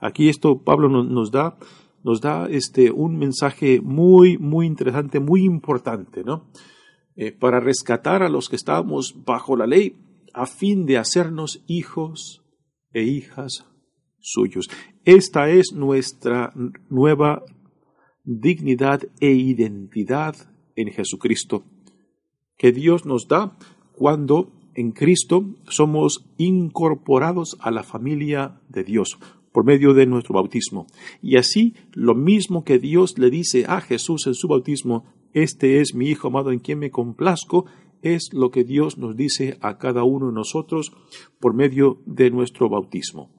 Aquí 0.00 0.28
esto 0.28 0.62
Pablo 0.62 0.88
nos, 0.88 1.30
da, 1.30 1.58
nos 2.04 2.20
da 2.20 2.48
este, 2.48 2.90
un 2.90 3.18
mensaje 3.18 3.80
muy, 3.80 4.38
muy 4.38 4.66
interesante, 4.66 5.20
muy 5.20 5.44
importante, 5.44 6.22
¿no? 6.22 6.50
Eh, 7.16 7.32
para 7.32 7.60
rescatar 7.60 8.22
a 8.22 8.28
los 8.28 8.48
que 8.48 8.56
estamos 8.56 9.24
bajo 9.24 9.56
la 9.56 9.66
ley, 9.66 9.96
a 10.34 10.46
fin 10.46 10.84
de 10.84 10.98
hacernos 10.98 11.64
hijos 11.66 12.44
e 12.92 13.04
hijas 13.04 13.66
suyos. 14.20 14.68
Esta 15.04 15.48
es 15.48 15.72
nuestra 15.72 16.52
nueva 16.90 17.42
dignidad 18.22 19.02
e 19.20 19.30
identidad 19.30 20.36
en 20.74 20.92
Jesucristo 20.92 21.64
que 22.56 22.72
Dios 22.72 23.06
nos 23.06 23.28
da 23.28 23.56
cuando 23.92 24.50
en 24.74 24.92
Cristo 24.92 25.44
somos 25.68 26.26
incorporados 26.36 27.56
a 27.60 27.70
la 27.70 27.82
familia 27.82 28.60
de 28.68 28.84
Dios 28.84 29.18
por 29.52 29.64
medio 29.64 29.94
de 29.94 30.04
nuestro 30.04 30.34
bautismo. 30.34 30.86
Y 31.22 31.38
así, 31.38 31.74
lo 31.92 32.14
mismo 32.14 32.62
que 32.62 32.78
Dios 32.78 33.18
le 33.18 33.30
dice 33.30 33.64
a 33.66 33.80
Jesús 33.80 34.26
en 34.26 34.34
su 34.34 34.48
bautismo, 34.48 35.06
este 35.32 35.80
es 35.80 35.94
mi 35.94 36.08
Hijo 36.08 36.28
amado 36.28 36.52
en 36.52 36.58
quien 36.58 36.78
me 36.78 36.90
complazco, 36.90 37.64
es 38.02 38.34
lo 38.34 38.50
que 38.50 38.64
Dios 38.64 38.98
nos 38.98 39.16
dice 39.16 39.56
a 39.62 39.78
cada 39.78 40.04
uno 40.04 40.26
de 40.26 40.34
nosotros 40.34 40.92
por 41.40 41.54
medio 41.54 42.02
de 42.04 42.30
nuestro 42.30 42.68
bautismo. 42.68 43.30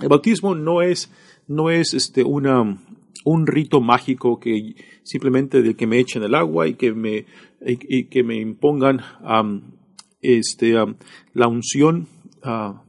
El 0.00 0.08
bautismo 0.08 0.54
no 0.54 0.80
es, 0.80 1.12
no 1.48 1.70
es 1.70 1.92
este, 1.92 2.22
una, 2.22 2.80
un 3.24 3.46
rito 3.46 3.80
mágico 3.80 4.38
que 4.38 4.74
simplemente 5.02 5.62
de 5.62 5.74
que 5.74 5.86
me 5.86 5.98
echen 5.98 6.22
el 6.22 6.34
agua 6.34 6.68
y 6.68 6.74
que 6.74 6.92
me, 6.92 7.26
y, 7.64 8.04
que 8.04 8.22
me 8.22 8.36
impongan 8.36 9.00
este, 10.20 10.74
la 11.32 11.48
unción 11.48 12.06
ah, 12.42 12.84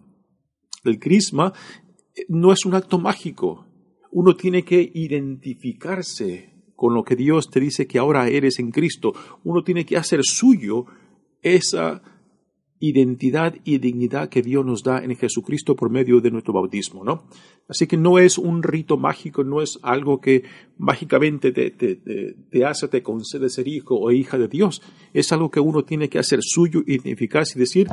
del 0.84 1.00
crisma, 1.00 1.54
no 2.28 2.52
es 2.52 2.65
un 2.65 2.76
acto 2.76 3.00
mágico. 3.00 3.65
Uno 4.12 4.36
tiene 4.36 4.63
que 4.63 4.92
identificarse 4.94 6.54
con 6.76 6.94
lo 6.94 7.04
que 7.04 7.15
Dios 7.15 7.50
te 7.52 7.60
dice 7.60 7.88
que 7.88 8.00
ahora 8.00 8.28
eres 8.28 8.60
en 8.60 8.72
Cristo. 8.72 9.13
Uno 9.44 9.63
tiene 9.63 9.86
que 9.86 9.98
hacer 9.98 10.22
suyo 10.24 10.86
esa 11.42 12.02
identidad 12.80 13.56
y 13.63 13.78
dignidad 13.78 14.30
que 14.30 14.42
Dios 14.42 14.65
nos 14.65 14.84
da 14.84 15.04
en 15.04 15.15
Jesucristo 15.15 15.76
por 15.76 15.89
medio 15.89 16.22
de 16.22 16.32
nuestro 16.32 16.54
bautismo, 16.54 17.04
¿no? 17.04 17.24
Así 17.68 17.88
que 17.88 17.98
no 17.98 18.18
es 18.18 18.38
un 18.38 18.63
rito 18.63 18.98
mágico, 18.98 19.44
no 19.44 19.62
es 19.62 19.80
algo 19.84 20.22
que 20.22 20.44
mágicamente 20.78 21.52
te, 21.52 22.65
hace, 22.65 22.88
te 22.88 23.04
concede 23.04 23.50
ser 23.50 23.68
hijo 23.68 24.00
o 24.00 24.12
hija 24.12 24.38
de 24.38 24.48
Dios. 24.48 24.82
Es 25.13 25.32
algo 25.32 25.52
que 25.52 25.60
uno 25.60 25.84
tiene 25.84 26.10
que 26.10 26.20
hacer 26.20 26.39
suyo, 26.42 26.82
identificarse 26.88 27.58
y 27.58 27.60
decir, 27.60 27.88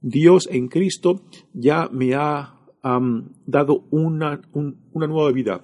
Dios 0.00 0.48
en 0.50 0.68
Cristo 0.68 1.22
ya 1.52 1.88
me 1.92 2.14
ha 2.14 2.58
dado 2.82 3.84
una, 3.90 4.40
una 4.52 5.06
nueva 5.06 5.30
vida. 5.30 5.62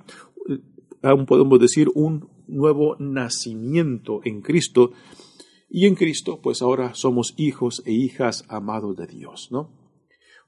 Aún 1.02 1.26
podemos 1.26 1.58
decir 1.58 1.88
un 1.94 2.28
nuevo 2.46 2.96
nacimiento 2.98 4.20
en 4.24 4.40
Cristo 4.40 4.92
y 5.68 5.86
en 5.86 5.94
Cristo, 5.94 6.40
pues 6.40 6.62
ahora 6.62 6.94
somos 6.94 7.34
hijos 7.36 7.82
e 7.84 7.92
hijas 7.92 8.44
amados 8.48 8.96
de 8.96 9.06
Dios, 9.06 9.48
¿no? 9.50 9.70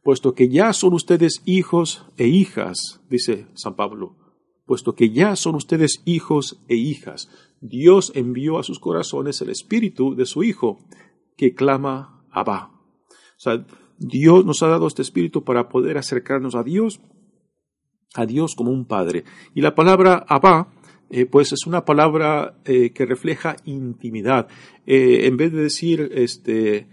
Puesto 0.02 0.35
que 0.35 0.48
ya 0.48 0.72
son 0.72 0.94
ustedes 0.94 1.42
hijos 1.44 2.06
e 2.16 2.26
hijas, 2.26 3.00
dice 3.11 3.46
San 3.54 3.76
Pablo, 3.76 4.16
puesto 4.64 4.94
que 4.94 5.11
ya 5.11 5.37
son 5.37 5.56
ustedes 5.56 6.02
hijos 6.06 6.62
e 6.68 6.76
hijas, 6.76 7.28
Dios 7.61 8.12
envió 8.14 8.59
a 8.59 8.62
sus 8.62 8.80
corazones 8.80 9.40
el 9.42 9.50
espíritu 9.50 10.14
de 10.14 10.24
su 10.24 10.42
Hijo, 10.42 10.78
que 11.37 11.54
clama 11.54 12.24
Abba. 12.30 12.70
O 13.11 13.40
sea, 13.40 13.66
Dios 13.98 14.46
nos 14.46 14.62
ha 14.62 14.68
dado 14.68 14.87
este 14.87 15.02
espíritu 15.02 15.44
para 15.44 15.68
poder 15.68 15.98
acercarnos 15.98 16.54
a 16.54 16.62
Dios, 16.62 17.00
a 18.14 18.24
Dios 18.24 18.54
como 18.54 18.70
un 18.70 18.87
Padre. 18.87 19.24
Y 19.54 19.61
la 19.61 19.74
palabra 19.74 20.24
Abba 20.26 20.72
eh, 21.12 21.27
pues 21.27 21.53
es 21.53 21.66
una 21.66 21.85
palabra 21.85 22.61
eh, 22.64 22.92
que 22.92 23.05
refleja 23.05 23.57
intimidad. 23.64 24.46
Eh, 24.87 25.27
en 25.27 25.37
vez 25.37 25.53
de 25.53 25.62
decir 25.62 26.09
este, 26.14 26.87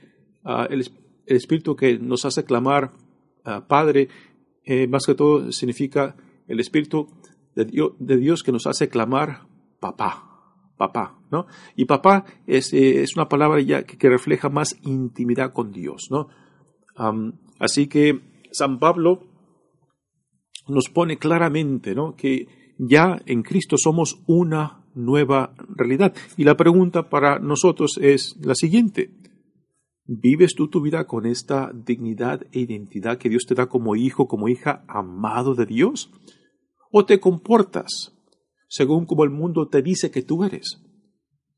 ah, 0.44 0.68
el, 0.72 0.90
espíritu 1.28 1.76
que 1.76 2.00
nos 2.00 2.26
hace 2.26 2.44
clamar 2.44 2.94
ah, 3.46 3.68
Padre, 3.68 4.10
más 4.90 5.06
que 5.06 5.16
todo 5.16 5.50
significa 5.54 6.18
el 6.46 6.60
espíritu 6.60 7.08
de 7.56 8.18
Dios, 8.18 8.44
que 8.44 8.52
nos 8.52 8.68
hace 8.68 8.90
clamar 8.90 9.48
papá, 9.80 10.74
papá, 10.76 11.22
¿no? 11.32 11.48
Y 11.78 11.86
papá 11.86 12.26
es, 12.46 12.74
es 12.74 13.16
una 13.16 13.30
palabra 13.30 13.62
ya 13.62 13.84
que, 13.84 14.10
refleja 14.10 14.50
más 14.50 14.78
intimidad 14.82 15.54
con 15.54 15.72
Dios, 15.72 16.10
¿no? 16.12 16.28
así 17.60 17.88
que 17.88 18.20
San 18.52 18.78
Pablo 18.78 19.24
nos 20.68 20.90
pone 20.90 21.18
claramente, 21.18 21.96
¿no? 21.96 22.18
Que 22.18 22.67
ya 22.78 23.22
en 23.26 23.44
Cristo 23.44 23.78
somos 23.78 24.22
una 24.28 24.84
nueva 24.96 25.54
realidad. 25.76 26.14
Y 26.38 26.44
la 26.44 26.58
pregunta 26.58 27.10
para 27.10 27.40
nosotros 27.40 28.00
es 28.02 28.36
la 28.42 28.56
siguiente. 28.56 29.12
¿Vives 30.06 30.56
tú 30.56 30.70
tu 30.70 30.82
vida 30.82 31.06
con 31.06 31.26
esta 31.26 31.72
dignidad 31.74 32.42
e 32.52 32.62
identidad 32.62 33.18
que 33.18 33.30
Dios 33.30 33.46
te 33.46 33.56
da 33.56 33.68
como 33.68 33.96
hijo, 33.96 34.28
como 34.28 34.48
hija 34.48 34.86
amado 34.88 35.54
de 35.54 35.66
Dios? 35.66 36.12
¿O 36.92 37.06
te 37.06 37.20
comportas 37.20 38.14
según 38.70 39.06
como 39.06 39.24
el 39.24 39.30
mundo 39.30 39.68
te 39.68 39.82
dice 39.82 40.10
que 40.10 40.22
tú 40.22 40.44
eres? 40.44 40.82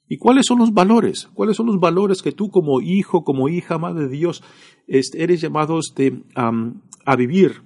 ¿Y 0.08 0.18
cuáles 0.18 0.48
son 0.48 0.58
los 0.58 0.74
valores? 0.74 1.30
¿Cuáles 1.36 1.56
son 1.56 1.68
los 1.68 1.80
valores 1.80 2.24
que 2.24 2.32
tú 2.32 2.50
como 2.50 2.82
hijo, 2.82 3.24
como 3.24 3.48
hija, 3.48 3.78
madre 3.78 4.08
de 4.08 4.10
Dios, 4.10 4.44
eres 4.88 5.40
llamados 5.40 5.94
de, 5.96 6.24
a 6.34 7.16
vivir? 7.16 7.62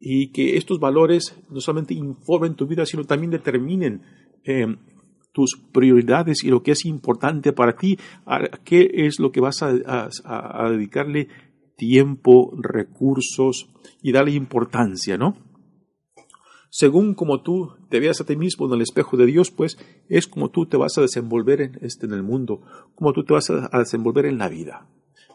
Y 0.00 0.32
que 0.32 0.56
estos 0.56 0.80
valores 0.80 1.36
no 1.50 1.60
solamente 1.60 1.94
informen 1.94 2.54
tu 2.54 2.66
vida, 2.66 2.86
sino 2.86 3.04
también 3.04 3.30
determinen 3.30 4.02
eh, 4.44 4.66
tus 5.32 5.60
prioridades 5.72 6.42
y 6.42 6.48
lo 6.48 6.62
que 6.62 6.72
es 6.72 6.86
importante 6.86 7.52
para 7.52 7.76
ti, 7.76 7.98
a 8.24 8.40
qué 8.64 8.90
es 8.92 9.20
lo 9.20 9.30
que 9.30 9.40
vas 9.40 9.62
a, 9.62 10.08
a 10.24 10.70
dedicarle 10.70 11.28
tiempo, 11.76 12.52
recursos 12.58 13.68
y 14.02 14.12
darle 14.12 14.32
importancia, 14.32 15.18
¿no? 15.18 15.36
según 16.70 17.14
como 17.14 17.42
tú 17.42 17.72
te 17.88 18.00
veas 18.00 18.20
a 18.20 18.24
ti 18.24 18.36
mismo 18.36 18.66
en 18.66 18.74
el 18.74 18.82
espejo 18.82 19.16
de 19.16 19.26
Dios, 19.26 19.50
pues 19.50 19.76
es 20.08 20.26
como 20.26 20.50
tú 20.50 20.66
te 20.66 20.76
vas 20.76 20.96
a 20.96 21.02
desenvolver 21.02 21.60
en, 21.60 21.78
este, 21.82 22.06
en 22.06 22.12
el 22.12 22.22
mundo, 22.22 22.62
como 22.94 23.12
tú 23.12 23.24
te 23.24 23.34
vas 23.34 23.50
a, 23.50 23.78
desenvolver 23.78 24.26
en 24.26 24.38
la 24.38 24.48
vida. 24.48 24.88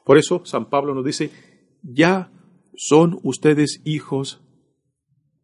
Por 0.06 0.18
eso 0.18 0.42
San 0.46 0.70
Pablo 0.70 0.96
nos 0.96 1.06
dice, 1.06 1.32
ya 1.84 2.32
son 2.76 3.20
ustedes 3.24 3.82
hijos 3.84 4.42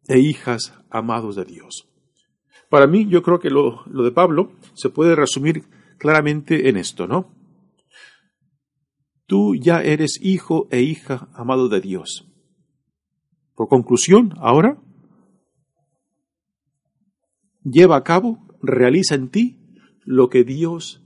e 0.08 0.18
hijas 0.18 0.74
amados 0.90 1.36
de 1.36 1.44
Dios. 1.44 1.88
Para 2.68 2.86
mí, 2.86 3.06
yo 3.08 3.22
creo 3.22 3.38
que 3.38 3.50
lo, 3.50 3.84
lo 3.86 4.02
de 4.04 4.12
Pablo 4.12 4.52
se 4.74 4.88
puede 4.88 5.14
resumir 5.14 5.64
claramente 5.98 6.68
en 6.68 6.76
esto, 6.76 7.06
¿no? 7.06 7.34
Tú 9.26 9.54
ya 9.54 9.82
eres 9.82 10.18
hijo 10.20 10.68
e 10.70 10.82
hija 10.82 11.28
amado 11.34 11.68
de 11.68 11.80
Dios. 11.80 12.28
Por 13.54 13.68
conclusión, 13.68 14.34
ahora 14.38 14.82
lleva 17.62 17.96
a 17.96 18.02
cabo, 18.02 18.46
realiza 18.62 19.14
en 19.14 19.28
ti 19.28 19.58
lo 20.04 20.28
que 20.28 20.44
Dios 20.44 21.02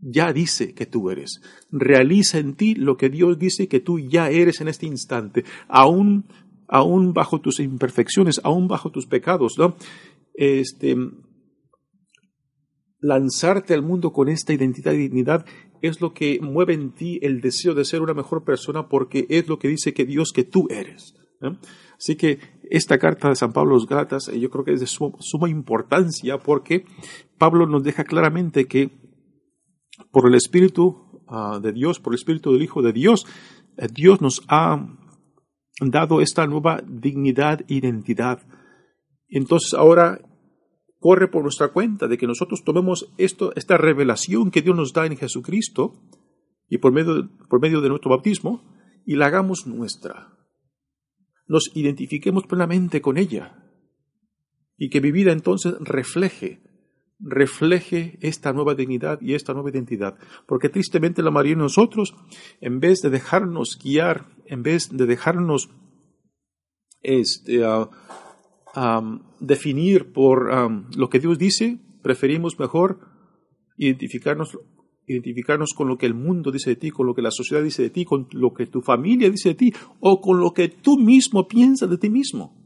ya 0.00 0.32
dice 0.32 0.74
que 0.74 0.86
tú 0.86 1.10
eres. 1.10 1.40
Realiza 1.70 2.38
en 2.38 2.54
ti 2.54 2.74
lo 2.74 2.96
que 2.96 3.08
Dios 3.08 3.38
dice 3.38 3.68
que 3.68 3.80
tú 3.80 3.98
ya 3.98 4.30
eres 4.30 4.60
en 4.60 4.68
este 4.68 4.86
instante, 4.86 5.44
aún, 5.68 6.26
aún 6.70 7.12
bajo 7.12 7.40
tus 7.40 7.58
imperfecciones, 7.60 8.40
aún 8.44 8.68
bajo 8.68 8.90
tus 8.90 9.06
pecados, 9.06 9.54
¿no? 9.58 9.76
Este, 10.34 10.96
lanzarte 13.00 13.74
al 13.74 13.82
mundo 13.82 14.12
con 14.12 14.28
esta 14.28 14.52
identidad 14.52 14.92
y 14.92 14.98
dignidad 14.98 15.44
es 15.82 16.00
lo 16.00 16.14
que 16.14 16.38
mueve 16.40 16.74
en 16.74 16.92
ti 16.94 17.18
el 17.22 17.40
deseo 17.40 17.74
de 17.74 17.84
ser 17.84 18.02
una 18.02 18.14
mejor 18.14 18.44
persona 18.44 18.88
porque 18.88 19.26
es 19.30 19.48
lo 19.48 19.58
que 19.58 19.68
dice 19.68 19.92
que 19.92 20.04
Dios 20.04 20.32
que 20.32 20.44
tú 20.44 20.68
eres. 20.70 21.14
Así 21.98 22.16
que 22.16 22.38
esta 22.70 22.98
carta 22.98 23.30
de 23.30 23.36
San 23.36 23.52
Pablo 23.52 23.72
a 23.72 23.74
los 23.74 23.86
Gálatas 23.86 24.28
eh, 24.28 24.38
yo 24.38 24.50
creo 24.50 24.64
que 24.64 24.74
es 24.74 24.80
de 24.80 24.86
suma, 24.86 25.48
importancia 25.48 26.38
porque 26.38 26.84
Pablo 27.38 27.66
nos 27.66 27.82
deja 27.82 28.04
claramente 28.04 28.66
que 28.66 28.90
por 30.12 30.28
el 30.28 30.34
Espíritu 30.34 31.24
ah, 31.28 31.58
de 31.60 31.72
Dios, 31.72 31.98
por 31.98 32.12
el 32.12 32.18
Espíritu 32.18 32.52
del 32.52 32.62
Hijo 32.62 32.82
de 32.82 32.92
Dios, 32.92 33.26
eh, 33.78 33.88
Dios 33.90 34.20
nos 34.20 34.42
ha 34.48 34.86
dado 35.80 36.20
esta 36.20 36.46
nueva 36.46 36.82
dignidad 36.86 37.60
e 37.68 37.74
identidad. 37.74 38.40
Entonces 39.28 39.74
ahora 39.74 40.20
corre 40.98 41.28
por 41.28 41.42
nuestra 41.42 41.68
cuenta 41.68 42.08
de 42.08 42.18
que 42.18 42.26
nosotros 42.26 42.62
tomemos 42.64 43.10
esto, 43.16 43.52
esta 43.56 43.78
revelación 43.78 44.50
que 44.50 44.62
Dios 44.62 44.76
nos 44.76 44.92
da 44.92 45.06
en 45.06 45.16
Jesucristo 45.16 46.02
y 46.68 46.78
por 46.78 46.92
medio, 46.92 47.30
por 47.48 47.60
medio 47.60 47.80
de 47.80 47.88
nuestro 47.88 48.10
bautismo 48.10 48.62
y 49.06 49.16
la 49.16 49.26
hagamos 49.26 49.66
nuestra 49.66 50.36
nos 51.50 51.72
identifiquemos 51.74 52.46
plenamente 52.46 53.02
con 53.02 53.18
ella 53.18 53.56
y 54.78 54.88
que 54.88 55.00
mi 55.00 55.10
vida 55.10 55.32
entonces 55.32 55.74
refleje, 55.80 56.62
refleje 57.18 58.18
esta 58.22 58.52
nueva 58.52 58.76
dignidad 58.76 59.20
y 59.20 59.34
esta 59.34 59.52
nueva 59.52 59.70
identidad. 59.70 60.16
Porque 60.46 60.68
tristemente 60.68 61.24
la 61.24 61.32
mayoría 61.32 61.56
de 61.56 61.62
nosotros, 61.62 62.14
en 62.60 62.78
vez 62.78 63.02
de 63.02 63.10
dejarnos 63.10 63.80
guiar, 63.82 64.28
en 64.50 64.62
vez 64.62 64.90
de 64.90 65.06
dejarnos 65.06 65.70
este, 67.02 67.62
definir 69.38 70.12
por 70.12 70.50
lo 70.96 71.08
que 71.08 71.20
Dios 71.20 71.38
dice, 71.38 71.78
preferimos 72.02 72.58
mejor 72.58 73.00
identificarnos 73.76 74.58
identificarnos 75.06 75.72
con 75.74 75.88
lo 75.88 75.98
que 75.98 76.06
el 76.06 76.14
mundo 76.14 76.52
dice 76.52 76.70
de 76.70 76.76
ti, 76.76 76.90
con 76.90 77.04
lo 77.04 77.14
que 77.14 77.22
la 77.22 77.32
sociedad 77.32 77.64
dice 77.64 77.82
de 77.82 77.90
ti, 77.90 78.04
con 78.04 78.28
lo 78.30 78.54
que 78.54 78.66
tu 78.66 78.80
familia 78.80 79.28
dice 79.28 79.50
de 79.50 79.54
ti 79.56 79.72
o 79.98 80.20
con 80.20 80.38
lo 80.38 80.52
que 80.52 80.68
tú 80.68 80.98
mismo 80.98 81.48
piensas 81.48 81.90
de 81.90 81.98
ti 81.98 82.10
mismo. 82.10 82.56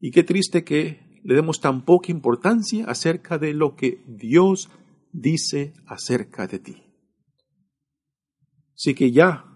Y 0.00 0.10
qué 0.10 0.24
triste 0.24 0.64
que 0.64 1.20
le 1.22 1.34
demos 1.34 1.60
tan 1.60 1.84
poca 1.84 2.10
importancia 2.10 2.84
acerca 2.86 3.38
de 3.38 3.54
lo 3.54 3.76
que 3.76 4.02
Dios 4.08 4.70
dice 5.12 5.74
acerca 5.86 6.48
de 6.48 6.58
ti. 6.58 6.82
Así 8.74 8.94
que 8.94 9.12
ya 9.12 9.49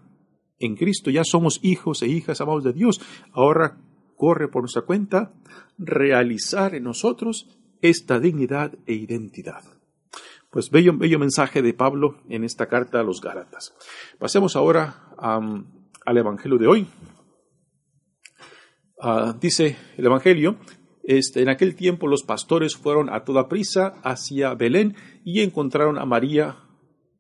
en 0.59 0.77
Cristo 0.77 1.11
ya 1.11 1.23
somos 1.25 1.61
hijos 1.63 2.03
e 2.03 2.09
hijas 2.09 2.41
amados 2.41 2.65
de 2.65 2.73
Dios. 2.73 3.01
Ahora 3.33 3.79
corre 4.17 4.49
por 4.49 4.63
nuestra 4.63 4.83
cuenta 4.83 5.35
realizar 5.79 6.75
en 6.75 6.85
nosotros 6.85 7.49
esta 7.81 8.21
dignidad 8.21 8.79
e 8.87 8.95
identidad. 8.95 9.63
Pues 10.51 10.71
bello, 10.71 10.97
bello 10.97 11.19
mensaje 11.19 11.63
de 11.63 11.75
Pablo 11.75 12.23
en 12.29 12.45
esta 12.45 12.69
carta 12.69 13.01
a 13.01 13.03
los 13.03 13.21
Gálatas. 13.21 13.75
Pasemos 14.19 14.57
ahora 14.57 15.13
al 15.19 16.17
Evangelio 16.17 16.59
de 16.59 16.67
hoy. 16.67 16.87
Ah, 19.01 19.37
dice 19.39 19.77
el 19.97 20.07
Evangelio, 20.07 20.57
este, 21.03 21.43
en 21.43 21.51
aquel 21.51 21.75
tiempo 21.75 22.07
los 22.07 22.23
pastores 22.23 22.77
fueron 22.77 23.11
a 23.11 23.25
toda 23.25 23.49
prisa 23.49 24.01
hacia 24.03 24.55
Belén 24.55 24.97
y 25.25 25.43
encontraron 25.43 25.99
a 25.99 26.07
María, 26.07 26.57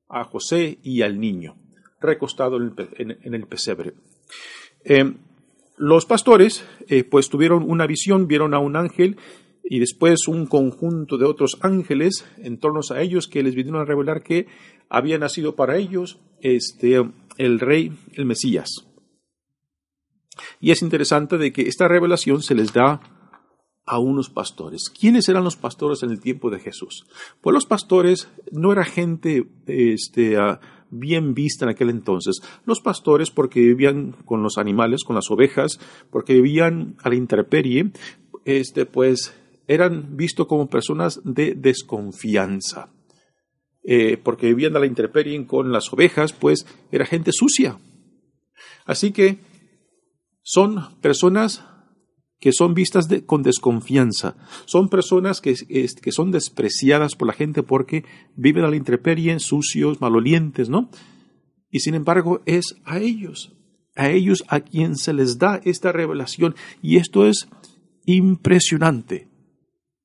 a 0.08 0.24
José 0.24 0.78
y 0.82 1.02
al 1.02 1.20
niño, 1.20 1.56
recostado 2.04 2.56
en 2.56 3.34
el, 3.34 3.46
pesebre. 3.46 3.94
Em, 4.84 5.18
los 5.76 6.06
pastores, 6.06 6.64
eh, 6.88 7.04
pues 7.04 7.28
tuvieron 7.28 7.68
una 7.68 7.86
visión, 7.86 8.28
vieron 8.28 8.54
a 8.54 8.58
un 8.58 8.76
ángel 8.76 9.16
y 9.64 9.78
después 9.80 10.28
un 10.28 10.46
conjunto 10.46 11.16
de 11.16 11.24
otros 11.24 11.58
ángeles 11.62 12.26
en 12.38 12.58
torno 12.58 12.80
a 12.88 13.00
ellos 13.00 13.26
que 13.26 13.42
les 13.42 13.54
vinieron 13.54 13.80
a 13.80 13.84
revelar 13.84 14.22
que 14.22 14.46
había 14.88 15.18
nacido 15.18 15.56
para 15.56 15.76
ellos 15.76 16.20
este, 16.40 17.02
el 17.38 17.60
rey, 17.60 17.92
el 18.12 18.26
Mesías. 18.26 18.70
Y 20.60 20.70
es 20.70 20.82
interesante 20.82 21.38
de 21.38 21.52
que 21.52 21.62
esta 21.62 21.88
revelación 21.88 22.42
se 22.42 22.54
les 22.54 22.72
da 22.72 23.00
a 23.86 23.98
unos 23.98 24.30
pastores. 24.30 24.90
¿Quiénes 24.90 25.28
eran 25.28 25.44
los 25.44 25.56
pastores 25.56 26.02
en 26.02 26.10
el 26.10 26.20
tiempo 26.20 26.50
de 26.50 26.58
Jesús? 26.58 27.06
Pues 27.40 27.54
los 27.54 27.66
pastores 27.66 28.28
no 28.50 28.72
era 28.72 28.84
gente 28.84 29.46
este, 29.66 30.36
ah, 30.36 30.60
bien 30.98 31.34
vista 31.34 31.64
en 31.64 31.70
aquel 31.70 31.90
entonces. 31.90 32.40
Los 32.64 32.80
pastores 32.80 33.30
porque 33.30 33.60
vivían 33.60 34.12
con 34.24 34.42
los 34.42 34.58
animales, 34.58 35.04
con 35.04 35.16
las 35.16 35.30
ovejas, 35.30 35.78
porque 36.10 36.34
vivían 36.34 36.96
a 37.02 37.08
la 37.08 37.14
intemperie, 37.14 37.90
este, 38.44 38.86
pues 38.86 39.34
eran 39.66 40.16
vistos 40.16 40.46
como 40.46 40.68
personas 40.68 41.20
de 41.24 41.54
desconfianza. 41.54 42.90
Eh, 43.82 44.16
porque 44.16 44.46
vivían 44.46 44.76
a 44.76 44.78
la 44.78 44.86
intemperie 44.86 45.46
con 45.46 45.70
las 45.70 45.92
ovejas, 45.92 46.32
pues 46.32 46.66
era 46.90 47.04
gente 47.04 47.30
sucia. 47.32 47.78
Así 48.86 49.12
que 49.12 49.38
son 50.42 50.98
personas 51.00 51.64
que 52.44 52.52
son 52.52 52.74
vistas 52.74 53.08
con 53.24 53.42
desconfianza. 53.42 54.36
Son 54.66 54.90
personas 54.90 55.40
que, 55.40 55.54
que, 55.54 56.12
son 56.12 56.30
despreciadas 56.30 57.16
por 57.16 57.26
la 57.26 57.32
gente 57.32 57.62
porque 57.62 58.04
viven 58.36 58.64
a 58.64 58.68
la 58.68 58.76
intemperie, 58.76 59.40
sucios, 59.40 60.02
malolientes, 60.02 60.68
¿no? 60.68 60.90
Y 61.70 61.80
sin 61.80 61.94
embargo 61.94 62.42
es 62.44 62.76
a 62.84 62.98
ellos, 62.98 63.56
a 63.96 64.10
ellos 64.10 64.44
a 64.48 64.60
quien 64.60 64.96
se 64.96 65.14
les 65.14 65.38
da 65.38 65.62
esta 65.64 65.90
revelación. 65.90 66.54
Y 66.82 66.98
esto 66.98 67.26
es 67.26 67.48
impresionante 68.04 69.30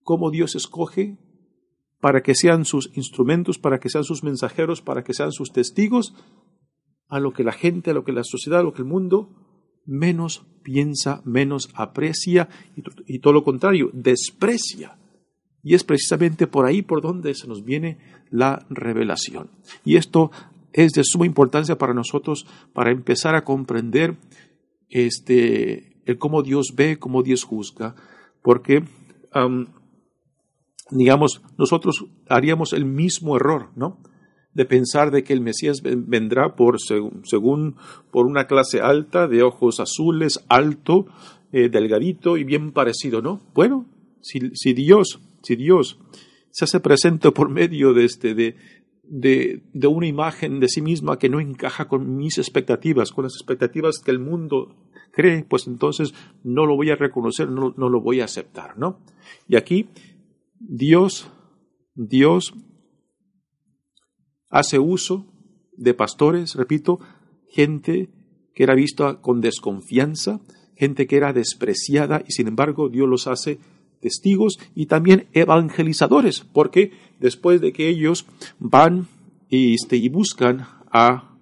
cómo 0.04 0.32
Dios 0.32 0.56
escoge 0.56 1.18
para 2.00 2.24
que 2.24 2.36
sean 2.36 2.64
sus 2.64 2.90
instrumentos, 2.96 3.60
para 3.60 3.82
que 3.82 3.90
sean 3.90 4.06
sus 4.06 4.24
mensajeros, 4.24 4.82
para 4.82 5.04
que 5.04 5.14
sean 5.14 5.34
sus 5.34 5.52
testigos, 5.52 6.14
a 7.10 7.20
lo 7.20 7.34
que 7.34 7.44
la 7.44 7.52
gente, 7.52 7.92
a 7.92 7.94
lo 7.94 8.06
que 8.06 8.14
la 8.14 8.24
sociedad, 8.24 8.62
a 8.62 8.64
lo 8.64 8.72
que 8.72 8.84
el 8.84 8.88
mundo 8.88 9.49
menos 9.86 10.46
piensa, 10.64 11.22
menos 11.26 11.70
aprecia 11.74 12.50
y, 13.08 13.20
todo 13.20 13.34
lo 13.34 13.44
contrario, 13.44 13.90
desprecia. 13.94 14.98
Y 15.64 15.76
es 15.76 15.84
precisamente 15.84 16.48
por 16.48 16.66
ahí 16.66 16.82
por 16.82 17.02
donde 17.02 17.34
se 17.34 17.48
nos 17.48 17.64
viene 17.64 17.98
la 18.30 18.66
revelación. 18.70 19.50
Y 19.84 19.98
esto 19.98 20.32
es 20.72 20.92
de 20.92 21.04
suma 21.04 21.26
importancia 21.26 21.78
para 21.78 21.94
nosotros 21.94 22.46
para 22.74 22.92
empezar 22.92 23.36
a 23.36 23.44
comprender 23.44 24.18
este, 24.90 26.02
el 26.06 26.18
cómo 26.18 26.44
Dios 26.44 26.74
ve, 26.76 26.98
cómo 26.98 27.24
Dios 27.24 27.44
juzga, 27.44 27.96
porque 28.42 28.84
digamos, 30.92 31.42
nosotros 31.58 32.06
haríamos 32.28 32.74
el 32.74 32.86
mismo 32.86 33.36
error, 33.36 33.70
¿no? 33.76 34.00
De 34.60 34.66
pensar 34.66 35.10
de 35.10 35.24
que 35.24 35.32
el 35.32 35.40
Mesías 35.40 35.82
vendrá 35.82 36.58
por, 36.58 36.82
según, 36.82 37.78
por 38.12 38.26
una 38.26 38.46
clase 38.46 38.82
alta, 38.82 39.30
de 39.30 39.42
ojos 39.42 39.80
azules, 39.80 40.44
alto, 40.50 41.06
eh, 41.54 41.70
delgadito 41.70 42.36
y 42.36 42.44
bien 42.44 42.74
parecido, 42.74 43.22
¿no? 43.22 43.40
Bueno, 43.54 43.86
si, 44.20 44.52
si 44.56 44.74
Dios, 44.74 45.22
si 45.44 45.56
Dios 45.56 45.98
se 46.52 46.66
hace 46.66 46.82
presente 46.82 47.32
por 47.32 47.48
medio 47.48 47.94
de, 47.94 48.04
este, 48.04 48.36
de, 48.36 48.58
de, 49.04 49.64
de, 49.72 49.88
una 49.88 50.08
imagen 50.08 50.60
de 50.60 50.68
sí 50.68 50.82
misma 50.82 51.18
que 51.18 51.30
no 51.30 51.40
encaja 51.40 51.88
con 51.88 52.18
mis 52.18 52.38
expectativas, 52.38 53.14
con 53.14 53.24
las 53.24 53.36
expectativas 53.36 54.00
que 54.04 54.12
el 54.12 54.20
mundo 54.20 54.76
cree, 55.14 55.46
pues 55.46 55.68
entonces 55.68 56.14
no 56.44 56.66
lo 56.66 56.76
voy 56.76 56.90
a 56.90 56.98
reconocer, 56.98 57.50
no, 57.50 57.74
no 57.78 57.88
lo 57.88 58.02
voy 58.02 58.20
a 58.20 58.26
aceptar, 58.26 58.78
¿no? 58.78 59.00
Y 59.48 59.56
aquí 59.56 59.88
Dios, 60.60 61.32
Dios 61.96 62.54
hace 64.50 64.80
uso 64.80 65.26
de 65.76 65.94
pastores, 65.94 66.56
repito, 66.56 67.00
gente 67.48 68.10
que 68.54 68.64
era 68.64 68.76
vista 68.76 69.22
con 69.22 69.42
desconfianza, 69.42 70.42
gente 70.76 71.08
que 71.08 71.18
era 71.18 71.34
despreciada 71.34 72.24
y 72.28 72.32
sin 72.32 72.48
embargo 72.48 72.90
Dios 72.90 73.08
los 73.08 73.28
hace 73.28 73.60
testigos 74.02 74.60
y 74.76 74.86
también 74.86 75.28
evangelizadores, 75.34 76.42
porque 76.54 76.92
después 77.20 77.62
de 77.62 77.74
que 77.74 77.90
ellos 77.90 78.26
van 78.60 79.08
y, 79.50 79.76
este, 79.76 79.98
y 79.98 80.10
buscan 80.10 80.68
a, 80.92 81.36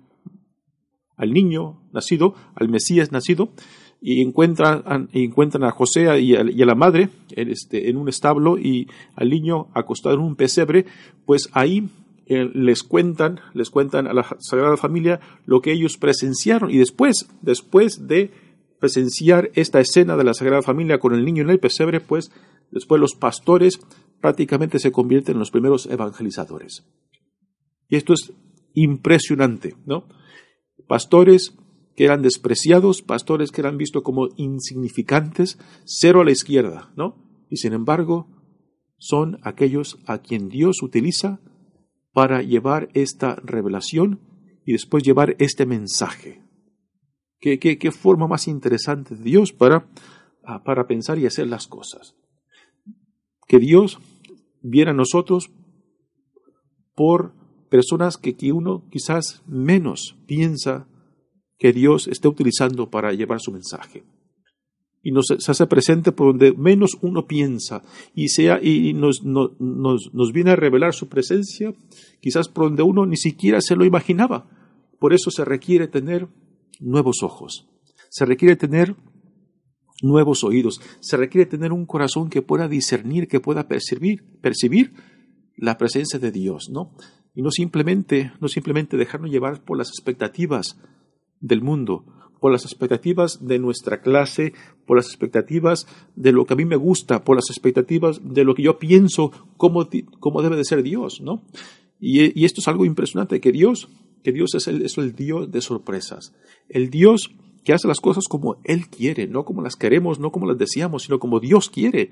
al 1.16 1.34
niño 1.34 1.82
nacido, 1.92 2.36
al 2.56 2.70
Mesías 2.70 3.12
nacido, 3.12 3.50
y 4.00 4.22
encuentran, 4.22 5.10
encuentran 5.12 5.64
a 5.64 5.72
José 5.72 6.20
y 6.22 6.36
a, 6.36 6.44
la 6.44 6.76
madre 6.76 7.10
en, 7.32 7.50
este, 7.50 7.90
en 7.90 7.98
un 7.98 8.10
establo 8.10 8.58
y 8.60 8.88
al 9.16 9.30
niño 9.30 9.68
acostado 9.74 10.16
en 10.16 10.22
un 10.22 10.36
pesebre, 10.36 10.86
pues 11.26 11.50
ahí 11.52 11.90
eh, 12.30 12.50
les 12.54 12.84
cuentan, 12.84 13.40
les 13.54 13.70
cuentan 13.70 14.08
a 14.08 14.14
la 14.14 14.28
Sagrada 14.40 14.76
Familia 14.76 15.20
lo 15.46 15.62
que 15.62 15.72
ellos 15.72 15.98
presenciaron 15.98 16.70
y 16.70 16.78
después, 16.78 17.30
después 17.42 18.08
de 18.08 18.32
presenciar 18.80 19.50
esta 19.56 19.80
escena 19.80 20.18
de 20.18 20.24
la 20.24 20.34
Sagrada 20.34 20.62
Familia 20.62 21.00
con 21.00 21.14
el 21.14 21.24
niño 21.24 21.44
en 21.44 21.50
el 21.50 21.60
pesebre, 21.60 22.02
pues 22.02 22.32
después 22.72 23.00
los 23.00 23.16
pastores 23.16 23.80
prácticamente 24.22 24.80
se 24.80 24.92
convierten 24.92 25.36
en 25.36 25.40
los 25.40 25.52
primeros 25.52 25.86
evangelizadores. 25.86 26.86
Y 27.88 27.96
esto 27.96 28.14
es 28.14 28.34
impresionante, 28.74 29.76
¿no? 29.86 30.08
Pastores 30.88 31.56
que 31.96 32.06
eran 32.06 32.22
despreciados, 32.22 33.02
pastores 33.02 33.52
que 33.52 33.62
eran 33.62 33.78
vistos 33.78 34.04
como 34.04 34.28
insignificantes, 34.36 35.58
cero 35.86 36.22
a 36.22 36.26
la 36.26 36.32
izquierda, 36.32 36.92
¿no? 36.96 37.46
Y 37.50 37.58
sin 37.58 37.74
embargo, 37.74 38.28
son 38.98 39.40
aquellos 39.44 39.98
a 40.06 40.20
quien 40.20 40.50
Dios 40.50 40.84
utiliza 40.84 41.40
para 42.18 42.42
llevar 42.42 42.90
esta 42.96 43.36
revelación 43.44 44.20
y 44.66 44.72
después 44.72 45.04
llevar 45.04 45.36
este 45.38 45.68
mensaje. 45.68 46.42
¿Qué, 47.40 47.60
qué, 47.60 47.92
forma 47.92 48.26
más 48.26 48.48
interesante 48.48 49.16
de 49.16 49.24
Dios 49.24 49.54
para, 49.54 49.88
ah, 50.44 50.64
para 50.64 50.88
pensar 50.88 51.20
y 51.20 51.28
hacer 51.28 51.46
las 51.46 51.68
cosas? 51.68 52.16
Que 53.48 53.60
Dios 53.60 54.00
viene 54.64 54.90
a 54.90 54.94
nosotros 54.96 55.52
por 56.96 57.36
personas 57.70 58.18
que, 58.18 58.36
que 58.36 58.52
uno 58.52 58.90
quizás 58.90 59.44
menos 59.46 60.18
piensa 60.26 60.88
que 61.60 61.72
Dios 61.72 62.08
esté 62.08 62.28
utilizando 62.28 62.90
para 62.90 63.14
llevar 63.14 63.42
su 63.42 63.52
mensaje. 63.52 64.06
Y 65.08 65.12
nos 65.14 65.28
se 65.28 65.52
hace 65.52 65.68
presente 65.68 66.12
por 66.12 66.28
donde 66.28 66.52
menos 66.52 66.98
uno 67.02 67.28
piensa 67.28 67.82
y, 68.14 68.28
sea, 68.28 68.60
y 68.62 68.92
nos, 68.94 69.24
nos, 69.24 69.54
nos 69.58 70.34
viene 70.34 70.52
a 70.52 70.58
revelar 70.58 70.94
su 70.94 71.08
presencia, 71.08 71.74
quizás 72.20 72.50
por 72.50 72.66
donde 72.66 72.84
uno 72.84 73.06
ni 73.06 73.16
siquiera 73.16 73.62
se 73.62 73.78
lo 73.78 73.86
imaginaba. 73.86 74.50
Por 75.00 75.14
eso 75.14 75.32
se 75.32 75.46
requiere 75.46 75.88
tener 75.88 76.28
nuevos 76.82 77.24
ojos, 77.24 77.70
se 78.10 78.26
requiere 78.26 78.58
tener 78.58 78.98
nuevos 80.02 80.44
oídos, 80.44 80.82
se 81.00 81.16
requiere 81.16 81.46
tener 81.46 81.72
un 81.72 81.86
corazón 81.86 82.30
que 82.30 82.42
pueda 82.42 82.68
discernir, 82.68 83.30
que 83.30 83.40
pueda 83.40 83.70
percibir, 83.70 84.26
percibir 84.42 84.92
la 85.56 85.78
presencia 85.78 86.20
de 86.20 86.34
Dios, 86.34 86.68
¿no? 86.70 86.92
Y 87.34 87.44
no 87.44 87.52
simplemente, 87.52 88.34
no 88.42 88.50
simplemente 88.50 88.98
dejarnos 88.98 89.32
llevar 89.32 89.64
por 89.64 89.78
las 89.78 89.88
expectativas 89.88 90.78
del 91.40 91.62
mundo, 91.62 92.04
por 92.40 92.52
las 92.52 92.66
expectativas 92.66 93.46
de 93.46 93.60
nuestra 93.60 94.02
clase, 94.02 94.54
por 94.86 94.98
las 94.98 95.08
expectativas 95.08 95.88
de 96.16 96.32
lo 96.32 96.46
que 96.46 96.54
a 96.54 96.58
mí 96.58 96.66
me 96.66 96.76
gusta, 96.76 97.24
por 97.24 97.36
las 97.36 97.50
expectativas 97.50 98.22
de 98.24 98.44
lo 98.44 98.56
que 98.56 98.64
yo 98.64 98.80
pienso, 98.80 99.32
cómo, 99.58 99.88
cómo 100.20 100.42
debe 100.42 100.56
de 100.56 100.66
ser 100.66 100.84
Dios, 100.84 101.22
¿no? 101.22 101.44
Y, 102.00 102.46
esto 102.46 102.62
es 102.62 102.68
algo 102.68 102.86
impresionante, 102.86 103.42
que 103.42 103.52
Dios, 103.52 103.90
que 104.24 104.32
Dios 104.32 104.54
es 104.56 104.68
el, 104.68 104.84
es 104.84 104.98
el 104.98 105.16
Dios 105.16 105.52
de 105.52 105.62
sorpresas, 105.62 106.36
el 106.70 106.90
Dios 106.90 107.32
que 107.64 107.74
hace 107.74 107.88
las 107.88 108.00
cosas 108.00 108.26
como 108.30 108.62
Él 108.64 108.88
quiere, 108.88 109.28
no 109.28 109.44
como 109.44 109.62
las 109.62 109.76
queremos, 109.76 110.20
no 110.20 110.32
como 110.32 110.48
las 110.48 110.58
deseamos, 110.58 111.04
sino 111.04 111.20
como 111.20 111.40
Dios 111.40 111.70
quiere. 111.70 112.12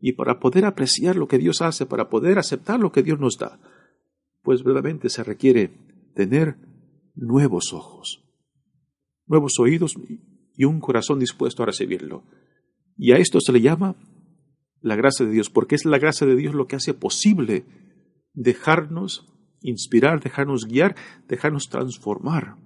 Y 0.00 0.12
para 0.12 0.38
poder 0.38 0.64
apreciar 0.64 1.16
lo 1.16 1.26
que 1.26 1.38
Dios 1.38 1.62
hace, 1.62 1.86
para 1.86 2.08
poder 2.08 2.38
aceptar 2.38 2.78
lo 2.78 2.92
que 2.92 3.02
Dios 3.02 3.18
nos 3.18 3.38
da, 3.38 3.58
pues 4.42 4.62
verdaderamente 4.62 5.08
se 5.08 5.24
requiere 5.24 5.72
tener 6.14 6.56
nuevos 7.14 7.72
ojos 7.72 8.22
nuevos 9.26 9.58
oídos 9.58 9.94
y 10.56 10.64
un 10.64 10.80
corazón 10.80 11.18
dispuesto 11.18 11.62
a 11.62 11.66
recibirlo. 11.66 12.24
Y 12.96 13.12
a 13.12 13.16
esto 13.16 13.40
se 13.40 13.52
le 13.52 13.60
llama 13.60 13.96
la 14.80 14.96
gracia 14.96 15.24
de 15.24 15.32
Dios, 15.32 15.48
porque 15.50 15.74
es 15.74 15.84
la 15.84 15.98
gracia 15.98 16.26
de 16.26 16.36
Dios 16.36 16.54
lo 16.54 16.66
que 16.66 16.76
hace 16.76 16.94
posible 16.94 17.64
dejarnos 18.34 19.28
inspirar, 19.60 20.20
dejarnos 20.20 20.66
guiar, 20.66 20.96
dejarnos 21.28 21.68
transformar 21.68 22.56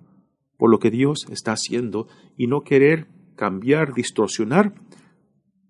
por 0.56 0.70
lo 0.70 0.78
que 0.78 0.90
Dios 0.90 1.26
está 1.30 1.52
haciendo 1.52 2.08
y 2.36 2.46
no 2.46 2.62
querer 2.62 3.08
cambiar, 3.36 3.92
distorsionar 3.92 4.74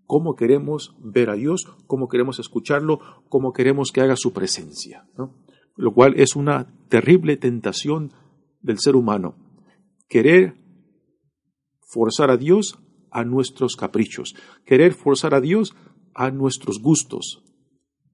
cómo 0.07 0.37
queremos 0.37 0.94
ver 1.01 1.31
a 1.31 1.35
Dios, 1.35 1.66
cómo 1.87 2.09
queremos 2.09 2.38
escucharlo, 2.38 3.01
cómo 3.29 3.53
queremos 3.53 3.90
que 3.90 4.01
haga 4.01 4.16
su 4.16 4.33
presencia. 4.33 5.09
Lo 5.75 5.92
cual 5.92 6.14
es 6.16 6.37
una 6.37 6.72
terrible 6.88 7.37
tentación 7.37 8.12
del 8.62 8.79
ser 8.79 8.94
humano. 8.94 9.37
Querer 10.09 10.55
forzar 11.87 12.31
a 12.31 12.37
Dios 12.37 12.79
a 13.11 13.25
nuestros 13.25 13.77
caprichos, 13.77 14.35
querer 14.66 14.92
forzar 14.92 15.35
a 15.35 15.40
Dios 15.40 15.75
a 16.14 16.31
nuestros 16.31 16.81
gustos. 16.81 17.42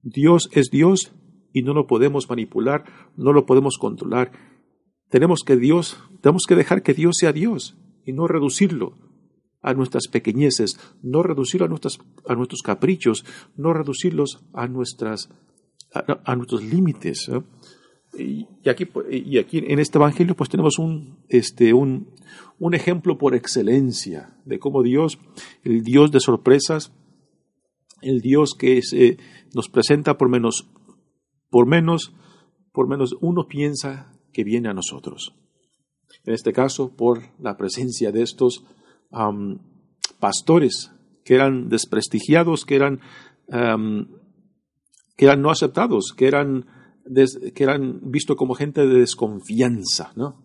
Dios 0.01 0.49
es 0.51 0.69
Dios 0.69 1.13
y 1.51 1.63
no 1.63 1.73
lo 1.73 1.87
podemos 1.87 2.29
manipular, 2.29 2.85
no 3.17 3.33
lo 3.33 3.45
podemos 3.45 3.77
controlar. 3.77 4.31
Tenemos 5.09 5.41
que 5.45 5.57
Dios, 5.57 5.97
tenemos 6.21 6.43
que 6.47 6.55
dejar 6.55 6.83
que 6.83 6.93
Dios 6.93 7.17
sea 7.19 7.33
Dios 7.33 7.77
y 8.05 8.13
no 8.13 8.27
reducirlo 8.27 8.97
a 9.61 9.73
nuestras 9.73 10.07
pequeñeces, 10.07 10.79
no 11.01 11.23
reducirlo 11.23 11.65
a, 11.65 11.69
nuestras, 11.69 11.99
a 12.27 12.35
nuestros 12.35 12.61
caprichos, 12.61 13.25
no 13.55 13.73
reducirlos 13.73 14.43
a, 14.53 14.67
nuestras, 14.67 15.29
a, 15.93 16.35
nuestros 16.35 16.63
límites. 16.63 17.31
Y 18.15 18.47
aquí, 18.69 18.87
y 19.11 19.37
aquí 19.39 19.57
en 19.57 19.79
este 19.79 19.97
Evangelio 19.97 20.35
pues 20.35 20.49
tenemos 20.49 20.77
un, 20.77 21.17
este, 21.29 21.73
un, 21.73 22.09
un 22.59 22.73
ejemplo 22.75 23.17
por 23.17 23.33
excelencia 23.33 24.37
de 24.45 24.59
cómo 24.59 24.83
Dios, 24.83 25.17
el 25.63 25.83
Dios 25.83 26.11
de 26.11 26.19
sorpresas, 26.19 26.91
el 28.01 28.21
Dios 28.21 28.53
que 28.57 28.81
se 28.81 29.17
nos 29.53 29.69
presenta 29.69 30.17
por 30.17 30.29
menos, 30.29 30.69
por 31.49 31.65
menos, 31.65 32.13
por 32.71 32.87
menos 32.87 33.15
uno 33.21 33.47
piensa 33.47 34.13
que 34.31 34.43
viene 34.43 34.69
a 34.69 34.73
nosotros. 34.73 35.33
En 36.25 36.33
este 36.33 36.53
caso, 36.53 36.95
por 36.95 37.21
la 37.39 37.57
presencia 37.57 38.11
de 38.11 38.21
estos 38.21 38.63
pastores 40.19 40.91
que 41.23 41.35
eran 41.35 41.69
desprestigiados, 41.69 42.65
que 42.65 42.75
eran, 42.75 42.99
que 45.15 45.25
eran 45.25 45.41
no 45.41 45.49
aceptados, 45.49 46.13
que 46.15 46.27
eran 46.27 46.65
que 47.53 47.63
eran 47.63 47.99
vistos 48.11 48.35
como 48.35 48.55
gente 48.55 48.85
de 48.87 48.99
desconfianza, 48.99 50.13
¿no? 50.15 50.43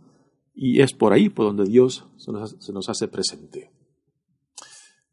Y 0.55 0.81
es 0.81 0.93
por 0.93 1.13
ahí 1.13 1.29
por 1.29 1.47
donde 1.47 1.71
Dios 1.71 2.09
se 2.17 2.33
nos, 2.33 2.89
hace 2.89 3.07
presente. 3.07 3.71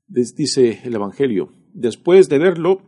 Dice 0.08 0.82
el 0.84 0.96
Evangelio, 0.96 1.52
después 1.74 2.30
de 2.30 2.40
verlo, 2.40 2.82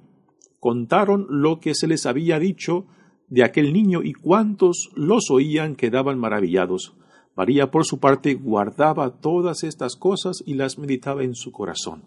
contaron 0.60 1.28
lo 1.30 1.60
que 1.60 1.76
se 1.76 1.88
les 1.88 2.06
había 2.06 2.40
dicho 2.40 2.88
de 3.28 3.44
aquel 3.44 3.74
niño 3.74 4.02
y 4.04 4.14
cuantos 4.14 4.90
los 4.96 5.30
oían 5.30 5.76
quedaban 5.76 6.18
maravillados. 6.18 6.96
María, 7.36 7.70
por 7.70 7.86
su 7.86 8.00
parte, 8.00 8.34
guardaba 8.34 9.20
todas 9.20 9.64
estas 9.64 9.96
cosas 9.96 10.42
y 10.44 10.56
las 10.56 10.80
meditaba 10.80 11.24
en 11.24 11.36
su 11.36 11.52
corazón. 11.52 12.06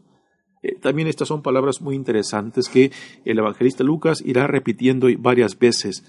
Eh, 0.62 0.76
también 0.80 1.08
estas 1.08 1.28
son 1.28 1.42
palabras 1.42 1.80
muy 1.80 1.94
interesantes 1.94 2.68
que 2.68 2.90
el 3.24 3.38
evangelista 3.38 3.84
Lucas 3.84 4.22
irá 4.26 4.46
repitiendo 4.46 5.06
varias 5.18 5.58
veces 5.58 6.04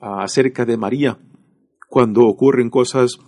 acerca 0.00 0.64
de 0.64 0.76
María 0.76 1.18
cuando 1.88 2.26
ocurren 2.26 2.70
cosas 2.70 3.18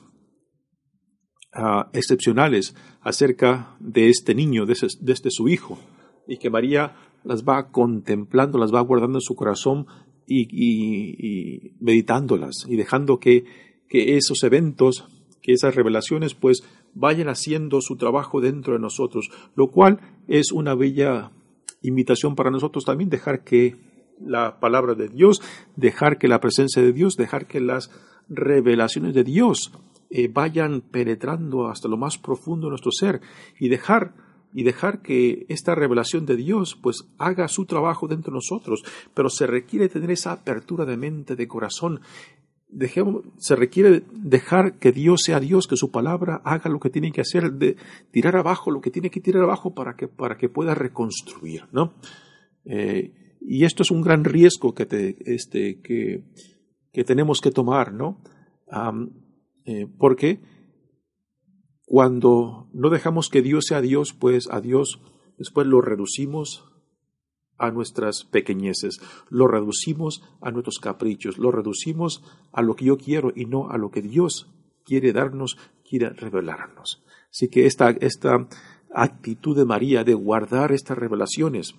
ah, 1.52 1.90
excepcionales 1.92 2.74
acerca 3.00 3.76
de 3.80 4.08
este 4.08 4.35
niño, 4.35 4.66
de, 4.66 4.74
este 4.74 5.30
su 5.30 5.48
hijo, 5.48 5.78
y 6.26 6.38
que 6.38 6.50
María 6.50 6.94
las 7.24 7.44
va 7.44 7.70
contemplando, 7.70 8.58
las 8.58 8.72
va 8.72 8.80
guardando 8.80 9.18
en 9.18 9.22
su 9.22 9.35
corazón 9.35 9.87
y, 10.26 11.74
meditándolas 11.80 12.64
y 12.68 12.76
dejando 12.76 13.18
que, 13.18 13.44
que 13.88 14.16
esos 14.16 14.42
eventos, 14.44 15.08
que 15.42 15.52
esas 15.52 15.74
revelaciones, 15.74 16.35
pues 16.35 16.62
vayan 16.94 17.28
haciendo 17.28 17.80
su 17.80 17.96
trabajo 17.96 18.40
dentro 18.40 18.74
de 18.74 18.80
nosotros, 18.80 19.30
lo 19.56 19.70
cual 19.70 20.00
es 20.28 20.52
una 20.52 20.74
bella 20.74 21.32
invitación 21.82 22.37
para 22.37 22.50
nosotros 22.50 22.85
también 22.85 23.11
dejar 23.11 23.42
que 23.42 23.76
la 24.20 24.61
palabra 24.61 24.94
de 24.94 25.09
Dios, 25.09 25.40
dejar 25.77 26.18
que 26.18 26.29
la 26.29 26.40
presencia 26.40 26.83
de 26.83 26.92
Dios, 26.92 27.16
dejar 27.16 27.46
que 27.46 27.61
las 27.61 27.90
revelaciones 28.29 29.14
de 29.14 29.25
Dios 29.25 29.72
eh, 30.11 30.29
vayan 30.33 30.83
penetrando 30.83 31.68
hasta 31.68 31.88
lo 31.88 31.96
más 31.96 32.18
profundo 32.18 32.66
de 32.66 32.70
nuestro 32.70 32.92
ser 32.92 33.20
y 33.59 33.68
dejar 33.68 34.14
y 34.55 34.64
dejar 34.64 35.01
que 35.01 35.46
esta 35.48 35.75
revelación 35.75 36.27
de 36.27 36.37
Dios 36.37 36.79
pues 36.81 37.09
haga 37.18 37.48
su 37.48 37.64
trabajo 37.64 38.07
dentro 38.09 38.33
de 38.33 38.37
nosotros, 38.37 38.83
pero 39.14 39.31
se 39.31 39.46
requiere 39.46 39.88
tener 39.88 40.11
esa 40.11 40.33
apertura 40.33 40.85
de 40.85 40.96
mente, 40.96 41.37
de 41.37 41.48
corazón. 41.48 42.01
Dejemos, 42.68 43.25
se 43.38 43.57
requiere 43.57 44.03
dejar 44.12 44.79
que 44.79 44.92
Dios 44.92 45.22
sea 45.22 45.40
Dios, 45.40 45.66
que 45.66 45.77
su 45.77 45.90
palabra 45.90 46.42
haga 46.44 46.70
lo 46.70 46.81
que 46.81 46.90
tiene 46.90 47.12
que 47.12 47.22
hacer, 47.22 47.53
tirar 48.11 48.37
abajo 48.37 48.70
lo 48.70 48.81
que 48.81 48.90
tiene 48.90 49.11
que 49.11 49.20
tirar 49.20 49.42
abajo 49.44 49.75
para 49.75 49.96
que, 49.96 50.09
para 50.09 50.37
que 50.37 50.48
pueda 50.48 50.75
reconstruir, 50.75 51.64
¿no? 51.72 51.94
Eh, 52.64 53.12
y 53.44 53.64
esto 53.64 53.83
es 53.83 53.90
un 53.90 54.02
gran 54.02 54.24
riesgo 54.24 54.74
que, 54.74 54.87
te, 54.87 55.16
este, 55.35 55.81
que, 55.81 56.24
que 56.92 57.05
tenemos 57.05 57.40
que 57.40 57.50
tomar, 57.50 57.92
¿no? 57.92 58.22
Eh, 59.64 59.87
porque 59.98 60.40
cuando 61.85 62.68
no 62.72 62.90
dejamos 62.90 63.28
que 63.28 63.42
Dios 63.42 63.66
sea 63.68 63.81
Dios, 63.81 64.14
pues 64.18 64.48
a 64.50 64.61
Dios 64.61 65.00
después 65.38 65.66
lo 65.66 65.81
reducimos 65.81 66.64
a 67.59 67.70
nuestras 67.70 68.24
pequeñeces, 68.24 68.98
lo 69.28 69.46
reducimos 69.46 70.22
a 70.40 70.50
nuestros 70.50 70.78
caprichos, 70.78 71.38
lo 71.38 71.52
reducimos 71.52 72.22
a 72.52 72.62
lo 72.62 72.74
que 72.74 72.87
yo 72.87 72.96
quiero 72.96 73.33
y 73.35 73.44
no 73.44 73.70
a 73.70 73.78
lo 73.78 73.90
que 73.90 74.02
Dios 74.02 74.48
quiere 74.85 75.12
darnos, 75.12 75.59
quiere 75.88 76.11
revelarnos. 76.11 77.05
Así 77.31 77.48
que 77.48 77.66
esta, 77.66 77.90
esta 77.90 78.48
actitud 78.94 79.57
de 79.57 79.64
María 79.64 80.02
de 80.05 80.14
guardar 80.14 80.72
estas 80.72 80.98
revelaciones 80.98 81.74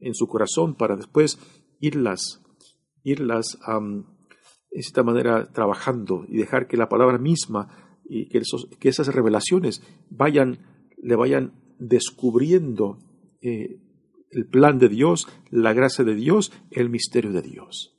en 0.00 0.14
su 0.14 0.26
corazón 0.26 0.74
para 0.74 0.96
después 0.96 1.38
irlas, 1.80 2.42
irlas 3.02 3.58
de 3.66 4.80
esta 4.80 5.02
manera 5.02 5.52
trabajando 5.52 6.24
y 6.28 6.36
dejar 6.36 6.66
que 6.66 6.76
la 6.76 6.88
palabra 6.88 7.18
misma 7.18 7.68
y 8.04 8.28
que, 8.28 8.42
que 8.78 8.88
esas 8.88 9.08
revelaciones 9.14 9.82
vayan, 10.10 10.58
le 11.02 11.16
vayan 11.16 11.52
descubriendo 11.78 12.98
eh, 13.40 13.80
el 14.30 14.46
plan 14.46 14.78
de 14.78 14.88
Dios, 14.88 15.28
la 15.50 15.72
gracia 15.72 16.04
de 16.04 16.14
Dios, 16.14 16.52
el 16.70 16.90
misterio 16.90 17.32
de 17.32 17.42
Dios. 17.42 17.96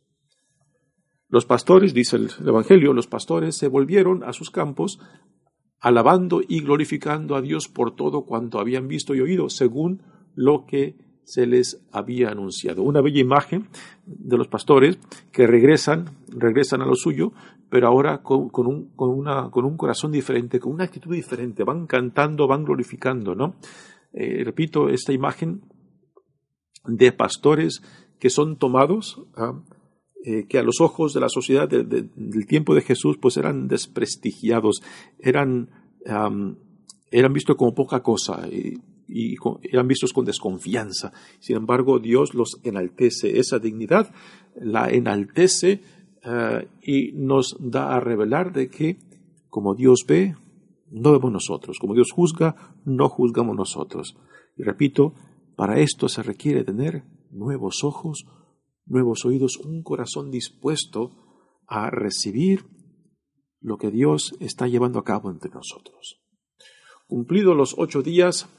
Los 1.30 1.46
pastores, 1.46 1.94
dice 1.94 2.16
el 2.16 2.30
Evangelio, 2.46 2.94
los 2.94 3.08
pastores 3.08 3.58
se 3.58 3.68
volvieron 3.68 4.24
a 4.24 4.34
sus 4.34 4.50
campos 4.50 5.00
alabando 5.80 6.42
y 6.48 6.62
glorificando 6.62 7.36
a 7.36 7.42
Dios 7.42 7.68
por 7.68 7.96
todo 7.96 8.26
cuanto 8.26 8.60
habían 8.60 8.88
visto 8.88 9.14
y 9.14 9.22
oído, 9.22 9.50
según 9.50 10.04
lo 10.36 10.66
que 10.66 10.96
se 11.28 11.46
les 11.46 11.86
había 11.92 12.30
anunciado. 12.30 12.84
Una 12.84 13.02
bella 13.02 13.20
imagen 13.20 13.68
de 14.06 14.38
los 14.38 14.48
pastores 14.48 14.98
que 15.34 15.46
regresan, 15.46 16.06
regresan 16.30 16.82
a 16.82 16.86
lo 16.86 16.96
suyo, 16.96 17.34
pero 17.70 17.88
ahora 17.88 18.24
con, 18.24 18.50
un, 18.56 18.96
con, 18.96 19.10
una, 19.10 19.52
con 19.52 19.66
un 19.66 19.76
corazón 19.76 20.14
diferente, 20.14 20.62
con 20.62 20.72
una 20.72 20.86
actitud 20.86 21.14
diferente, 21.14 21.66
van 21.66 21.86
cantando, 21.86 22.48
van 22.48 22.64
glorificando, 22.64 23.36
¿no? 23.36 23.56
Eh, 24.14 24.42
repito, 24.46 24.88
esta 24.88 25.12
imagen 25.12 25.64
de 26.86 27.12
pastores 27.12 27.82
que 28.20 28.30
son 28.30 28.58
tomados, 28.58 29.22
¿ah? 29.36 29.62
eh, 30.24 30.48
que 30.48 30.60
a 30.60 30.64
los 30.64 30.80
ojos 30.80 31.14
de 31.14 31.20
la 31.20 31.28
sociedad 31.28 31.68
del 31.68 32.48
tiempo 32.48 32.74
de 32.74 32.84
Jesús, 32.84 33.18
pues 33.22 33.36
eran 33.36 33.68
desprestigiados, 33.68 34.82
eran, 35.20 35.72
eran 37.12 37.34
vistos 37.34 37.58
como 37.58 37.76
poca 37.76 38.02
cosa. 38.02 38.48
Y 39.08 39.36
eran 39.64 39.88
vistos 39.88 40.14
con 40.14 40.26
desconfianza. 40.26 41.12
Sin 41.40 41.56
embargo, 41.56 42.00
Dios 42.00 42.34
los 42.34 42.60
enaltece. 42.64 43.40
Esa 43.40 43.60
dignidad 43.60 44.14
la 44.56 44.90
enaltece 44.90 45.82
eh, 46.24 46.68
y 46.82 47.12
nos 47.14 47.56
da 47.60 47.96
a 47.96 48.00
revelar 48.00 48.52
de 48.52 48.70
que 48.70 48.98
como 49.50 49.76
Dios 49.76 50.06
ve, 50.08 50.36
no 50.90 51.12
vemos 51.12 51.32
nosotros. 51.32 51.78
Como 51.80 51.94
Dios 51.94 52.12
juzga, 52.12 52.76
no 52.86 53.10
juzgamos 53.10 53.56
nosotros. 53.56 54.18
Y 54.56 54.64
repito, 54.64 55.14
para 55.56 55.80
esto 55.80 56.10
se 56.10 56.24
requiere 56.24 56.64
tener 56.64 57.04
nuevos 57.32 57.84
ojos, 57.84 58.26
nuevos 58.86 59.26
oídos, 59.26 59.58
un 59.58 59.84
corazón 59.84 60.32
dispuesto 60.32 61.12
a 61.68 61.90
recibir 61.90 62.66
lo 63.60 63.78
que 63.78 63.92
Dios 63.92 64.36
está 64.40 64.68
llevando 64.68 65.00
a 65.00 65.04
cabo 65.04 65.30
entre 65.32 65.52
nosotros. 65.52 66.22
Cumplidos 67.08 67.56
los 67.56 67.76
ocho 67.78 68.02
días, 68.02 68.50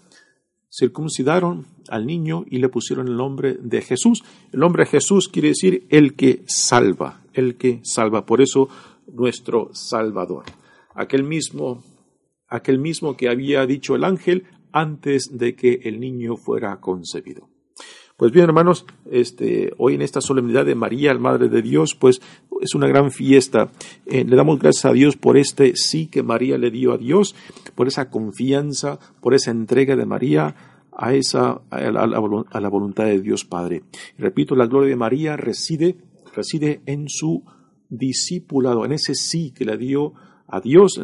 circuncidaron 0.70 1.66
al 1.88 2.06
niño 2.06 2.44
y 2.48 2.58
le 2.58 2.68
pusieron 2.68 3.08
el 3.08 3.16
nombre 3.16 3.54
de 3.54 3.82
Jesús. 3.82 4.22
El 4.52 4.60
nombre 4.60 4.86
Jesús 4.86 5.28
quiere 5.28 5.48
decir 5.48 5.86
el 5.90 6.14
que 6.14 6.42
salva, 6.46 7.22
el 7.32 7.56
que 7.56 7.80
salva. 7.82 8.26
Por 8.26 8.40
eso 8.40 8.68
nuestro 9.06 9.70
Salvador. 9.72 10.44
Aquel 10.94 11.24
mismo, 11.24 11.82
aquel 12.48 12.78
mismo 12.78 13.16
que 13.16 13.28
había 13.28 13.66
dicho 13.66 13.94
el 13.94 14.04
ángel 14.04 14.44
antes 14.72 15.30
de 15.36 15.54
que 15.54 15.80
el 15.84 16.00
niño 16.00 16.36
fuera 16.36 16.80
concebido. 16.80 17.48
Pues 18.18 18.32
bien, 18.32 18.46
hermanos, 18.46 18.84
este, 19.08 19.72
hoy 19.78 19.94
en 19.94 20.02
esta 20.02 20.20
solemnidad 20.20 20.66
de 20.66 20.74
María, 20.74 21.14
la 21.14 21.20
Madre 21.20 21.48
de 21.48 21.62
Dios, 21.62 21.94
pues 21.94 22.20
es 22.60 22.74
una 22.74 22.88
gran 22.88 23.12
fiesta. 23.12 23.70
Eh, 24.06 24.24
le 24.24 24.34
damos 24.34 24.58
gracias 24.58 24.86
a 24.86 24.92
Dios 24.92 25.16
por 25.16 25.36
este 25.36 25.76
sí 25.76 26.08
que 26.08 26.24
María 26.24 26.58
le 26.58 26.72
dio 26.72 26.92
a 26.92 26.98
Dios, 26.98 27.36
por 27.76 27.86
esa 27.86 28.10
confianza, 28.10 28.98
por 29.20 29.34
esa 29.34 29.52
entrega 29.52 29.94
de 29.94 30.04
María 30.04 30.56
a, 30.90 31.14
esa, 31.14 31.60
a, 31.70 31.90
la, 31.92 32.68
voluntad 32.68 33.04
de 33.04 33.20
Dios 33.20 33.44
Padre. 33.44 33.84
repito, 34.18 34.56
la 34.56 34.66
gloria 34.66 34.90
de 34.90 34.96
María 34.96 35.36
reside, 35.36 35.94
reside 36.34 36.80
en 36.86 37.08
su 37.08 37.44
discipulado, 37.88 38.84
en 38.84 38.90
ese 38.90 39.14
sí 39.14 39.52
que 39.52 39.64
le 39.64 39.76
dio 39.76 40.14
a 40.48 40.60
Dios 40.60 41.00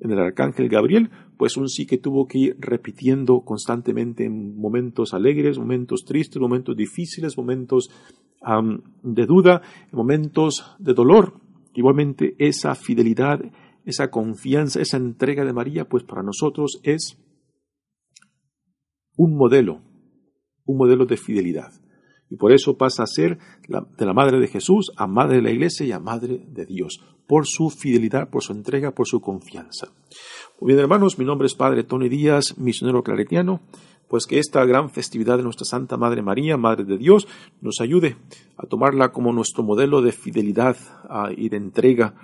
en 0.00 0.10
el 0.10 0.18
arcángel 0.18 0.70
Gabriel, 0.70 1.10
pues 1.40 1.56
un 1.56 1.70
sí 1.70 1.86
que 1.86 1.96
tuvo 1.96 2.26
que 2.26 2.38
ir 2.38 2.56
repitiendo 2.58 3.40
constantemente 3.46 4.26
en 4.26 4.60
momentos 4.60 5.14
alegres, 5.14 5.58
momentos 5.58 6.04
tristes, 6.04 6.38
momentos 6.38 6.76
difíciles, 6.76 7.38
momentos 7.38 7.88
de 9.02 9.24
duda, 9.24 9.62
momentos 9.90 10.76
de 10.78 10.92
dolor. 10.92 11.40
Igualmente 11.72 12.34
esa 12.38 12.74
fidelidad, 12.74 13.40
esa 13.86 14.10
confianza, 14.10 14.82
esa 14.82 14.98
entrega 14.98 15.46
de 15.46 15.54
María, 15.54 15.88
pues 15.88 16.04
para 16.04 16.22
nosotros 16.22 16.78
es 16.82 17.16
un 19.16 19.34
modelo, 19.34 19.80
un 20.66 20.76
modelo 20.76 21.06
de 21.06 21.16
fidelidad. 21.16 21.72
Y 22.30 22.36
por 22.36 22.52
eso 22.52 22.76
pasa 22.78 23.02
a 23.02 23.06
ser 23.06 23.38
de 23.68 24.06
la 24.06 24.14
Madre 24.14 24.38
de 24.38 24.46
Jesús 24.46 24.92
a 24.96 25.08
Madre 25.08 25.36
de 25.36 25.42
la 25.42 25.50
Iglesia 25.50 25.84
y 25.84 25.92
a 25.92 25.98
Madre 25.98 26.40
de 26.48 26.64
Dios, 26.64 27.04
por 27.26 27.46
su 27.46 27.70
fidelidad, 27.70 28.30
por 28.30 28.42
su 28.42 28.52
entrega, 28.52 28.92
por 28.92 29.08
su 29.08 29.20
confianza. 29.20 29.88
Muy 30.60 30.68
bien, 30.68 30.78
hermanos, 30.78 31.18
mi 31.18 31.24
nombre 31.24 31.46
es 31.46 31.54
Padre 31.54 31.82
Tony 31.82 32.08
Díaz, 32.08 32.56
misionero 32.56 33.02
claretiano. 33.02 33.60
Pues 34.08 34.26
que 34.26 34.40
esta 34.40 34.64
gran 34.64 34.90
festividad 34.90 35.36
de 35.36 35.44
nuestra 35.44 35.64
Santa 35.64 35.96
Madre 35.96 36.20
María, 36.20 36.56
Madre 36.56 36.84
de 36.84 36.98
Dios, 36.98 37.28
nos 37.60 37.80
ayude 37.80 38.16
a 38.56 38.66
tomarla 38.66 39.12
como 39.12 39.32
nuestro 39.32 39.62
modelo 39.62 40.02
de 40.02 40.10
fidelidad 40.10 40.76
y 41.36 41.48
de 41.48 41.56
entrega 41.56 42.14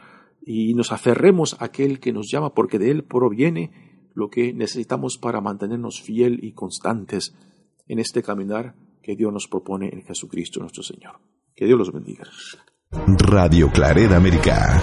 y 0.44 0.74
nos 0.74 0.90
aferremos 0.90 1.56
a 1.60 1.66
aquel 1.66 2.00
que 2.00 2.12
nos 2.12 2.28
llama 2.30 2.54
porque 2.54 2.78
de 2.80 2.90
él 2.90 3.04
proviene 3.04 3.70
lo 4.14 4.30
que 4.30 4.52
necesitamos 4.52 5.18
para 5.18 5.40
mantenernos 5.40 6.00
fiel 6.00 6.40
y 6.42 6.52
constantes 6.52 7.36
en 7.86 7.98
este 8.00 8.22
caminar 8.22 8.74
que 9.06 9.14
Dios 9.14 9.32
nos 9.32 9.46
propone 9.46 9.88
en 9.92 10.02
Jesucristo 10.02 10.58
nuestro 10.58 10.82
Señor. 10.82 11.20
Que 11.54 11.64
Dios 11.64 11.78
los 11.78 11.92
bendiga. 11.92 12.24
Radio 12.90 13.70
Claret 13.70 14.10
América. 14.10 14.82